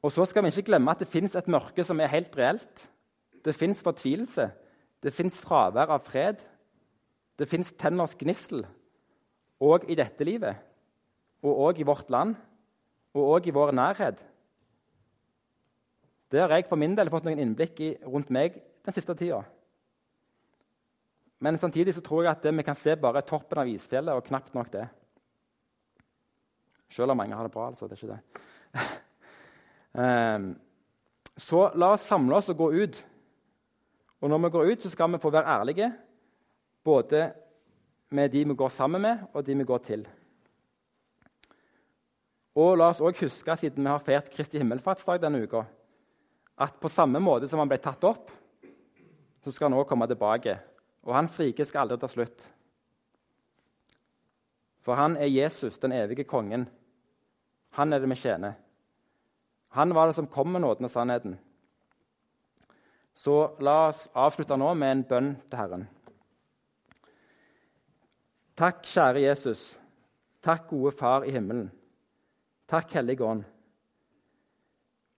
Og 0.01 0.11
så 0.11 0.25
skal 0.25 0.45
vi 0.45 0.49
ikke 0.53 0.71
glemme 0.71 0.91
at 0.91 1.01
det 1.01 1.09
fins 1.09 1.35
et 1.37 1.47
mørke 1.49 1.83
som 1.85 2.01
er 2.01 2.13
helt 2.13 2.33
reelt. 2.37 2.89
Det 3.45 3.53
fins 3.55 3.81
fortvilelse. 3.83 4.49
Det 5.03 5.13
fins 5.13 5.37
fravær 5.41 5.93
av 5.93 6.01
fred. 6.05 6.41
Det 7.37 7.45
fins 7.49 7.73
tenners 7.77 8.17
gnissel 8.17 8.65
òg 9.61 9.85
i 9.89 9.97
dette 9.97 10.25
livet 10.25 10.57
og 11.45 11.61
òg 11.69 11.79
i 11.81 11.87
vårt 11.87 12.09
land, 12.09 12.35
og 13.15 13.35
òg 13.37 13.47
i 13.47 13.53
vår 13.55 13.71
nærhet. 13.77 14.23
Det 16.31 16.41
har 16.41 16.51
jeg 16.55 16.67
for 16.67 16.79
min 16.81 16.95
del 16.97 17.11
fått 17.13 17.27
noen 17.27 17.39
innblikk 17.39 17.79
i 17.85 17.91
rundt 18.03 18.31
meg 18.33 18.57
den 18.85 18.95
siste 18.95 19.13
tida. 19.15 19.43
Men 21.39 21.59
samtidig 21.61 21.93
så 21.93 22.01
tror 22.03 22.25
jeg 22.25 22.33
at 22.33 22.43
det 22.43 22.53
vi 22.57 22.65
kan 22.65 22.77
se, 22.77 22.95
bare 22.97 23.21
er 23.21 23.27
toppen 23.29 23.61
av 23.61 23.69
isfjellet, 23.69 24.15
og 24.15 24.25
knapt 24.25 24.55
nok 24.57 24.71
det. 24.73 24.85
Selv 26.95 27.13
om 27.13 27.19
mange 27.19 27.35
har 27.35 27.45
det 27.45 27.53
bra, 27.53 27.67
altså. 27.69 27.87
Det 27.87 27.97
er 27.97 28.03
ikke 28.03 28.15
det. 28.15 28.21
Ehm, 29.95 30.49
så 31.39 31.69
la 31.79 31.93
oss 31.95 32.03
samle 32.03 32.35
oss 32.35 32.49
og 32.51 32.57
gå 32.59 32.65
ut. 32.83 32.97
Og 34.19 34.27
når 34.27 34.41
vi 34.43 34.49
går 34.51 34.71
ut, 34.73 34.81
så 34.83 34.89
skal 34.91 35.13
vi 35.13 35.21
få 35.23 35.29
være 35.31 35.53
ærlige, 35.53 35.87
både 36.83 37.21
med 38.11 38.33
de 38.33 38.41
vi 38.43 38.57
går 38.59 38.73
sammen 38.75 39.01
med, 39.01 39.23
og 39.31 39.45
de 39.45 39.55
vi 39.55 39.63
går 39.63 39.77
til. 39.87 40.03
Og 42.55 42.77
la 42.79 42.89
oss 42.93 43.01
også 43.03 43.25
huske, 43.25 43.55
siden 43.59 43.83
vi 43.83 43.91
har 43.91 44.03
feiret 44.03 44.31
Kristi 44.31 44.61
himmelfartsdag 44.61 45.19
denne 45.21 45.43
uka, 45.43 45.65
at 46.63 46.77
på 46.79 46.91
samme 46.91 47.19
måte 47.19 47.49
som 47.51 47.59
han 47.59 47.71
ble 47.71 47.81
tatt 47.83 48.03
opp, 48.07 48.31
så 49.43 49.51
skal 49.51 49.67
han 49.67 49.77
også 49.77 49.89
komme 49.89 50.07
tilbake. 50.07 50.55
Og 51.05 51.13
hans 51.13 51.35
rike 51.39 51.65
skal 51.67 51.83
aldri 51.83 51.99
ta 52.01 52.09
slutt. 52.09 52.45
For 54.81 54.97
han 54.97 55.17
er 55.17 55.29
Jesus, 55.29 55.77
den 55.81 55.93
evige 55.93 56.23
kongen. 56.23 56.67
Han 57.75 57.93
er 57.93 57.99
det 57.99 58.09
vi 58.09 58.15
tjener. 58.15 58.55
Han 59.75 59.93
var 59.93 60.07
det 60.07 60.15
som 60.15 60.27
kom 60.31 60.53
med 60.53 60.63
nåden 60.63 60.87
og 60.87 60.91
sannheten. 60.91 61.37
Så 63.15 63.55
la 63.59 63.89
oss 63.89 64.07
avslutte 64.15 64.57
nå 64.57 64.73
med 64.73 64.91
en 64.91 65.03
bønn 65.09 65.31
til 65.49 65.59
Herren. 65.59 65.87
Takk, 68.55 68.85
kjære 68.87 69.25
Jesus. 69.25 69.73
Takk, 70.43 70.69
gode 70.69 70.93
Far 70.95 71.25
i 71.27 71.33
himmelen. 71.35 71.67
Takk, 72.65 72.95
Hellige 72.97 73.23
Ånd. 73.23 73.43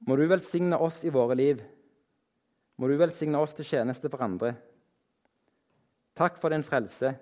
Må 0.07 0.15
du 0.19 0.25
velsigne 0.27 0.77
oss 0.83 1.03
i 1.07 1.11
våre 1.13 1.35
liv. 1.35 1.61
Må 2.77 2.89
du 2.91 2.97
velsigne 2.99 3.39
oss 3.39 3.55
til 3.55 3.65
tjeneste 3.65 4.11
for 4.11 4.23
andre. 4.25 4.51
Takk 6.17 6.37
for 6.41 6.51
din 6.51 6.65
frelse. 6.65 7.13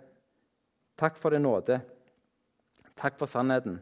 Takk 0.97 1.19
for 1.21 1.35
din 1.35 1.45
nåde. 1.45 1.77
Takk 2.95 3.19
for 3.19 3.29
sannheten. 3.29 3.77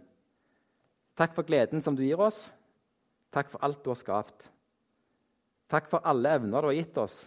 Takk 1.16 1.36
for 1.38 1.48
gleden 1.48 1.82
som 1.82 1.96
du 1.96 2.04
gir 2.04 2.20
oss. 2.20 2.48
Takk 3.34 3.50
for 3.54 3.64
alt 3.64 3.84
du 3.86 3.92
har 3.94 4.00
skapt. 4.02 4.50
Takk 5.70 5.88
for 5.90 6.04
alle 6.06 6.36
evner 6.38 6.62
du 6.62 6.70
har 6.70 6.78
gitt 6.78 6.98
oss. 7.02 7.24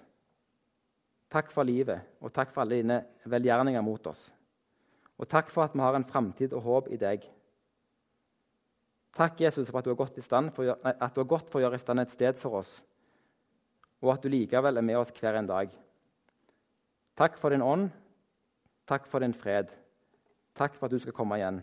Takk 1.33 1.49
for 1.51 1.67
livet, 1.67 2.05
og 2.23 2.31
takk 2.31 2.53
for 2.55 2.63
alle 2.63 2.79
dine 2.79 3.01
velgjerninger 3.27 3.83
mot 3.83 4.07
oss. 4.07 4.29
Og 5.19 5.27
takk 5.27 5.49
for 5.51 5.65
at 5.65 5.75
vi 5.75 5.83
har 5.83 5.97
en 5.99 6.07
framtid 6.07 6.53
og 6.55 6.63
håp 6.63 6.93
i 6.95 7.01
deg. 7.01 7.25
Takk, 9.17 9.41
Jesus, 9.41 9.71
for 9.71 9.81
at 9.81 9.87
du 9.87 9.95
har 9.95 9.97
gått, 9.97 10.19
for, 10.21 11.25
gått 11.25 11.49
for 11.49 11.61
å 11.61 11.65
gjøre 11.65 11.79
i 11.79 11.81
stand 11.81 12.03
et 12.03 12.13
sted 12.13 12.37
for 12.41 12.59
oss, 12.61 12.75
og 14.05 14.13
at 14.13 14.25
du 14.25 14.29
likevel 14.29 14.77
er 14.77 14.85
med 14.85 15.01
oss 15.01 15.15
hver 15.17 15.39
en 15.41 15.49
dag. 15.49 15.73
Takk 17.17 17.39
for 17.41 17.55
din 17.55 17.65
ånd. 17.65 17.89
Takk 18.87 19.09
for 19.09 19.25
din 19.25 19.35
fred. 19.35 19.73
Takk 20.55 20.77
for 20.77 20.87
at 20.87 20.93
du 20.93 21.01
skal 21.01 21.17
komme 21.17 21.41
igjen. 21.41 21.63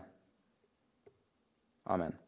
Amen. 1.86 2.18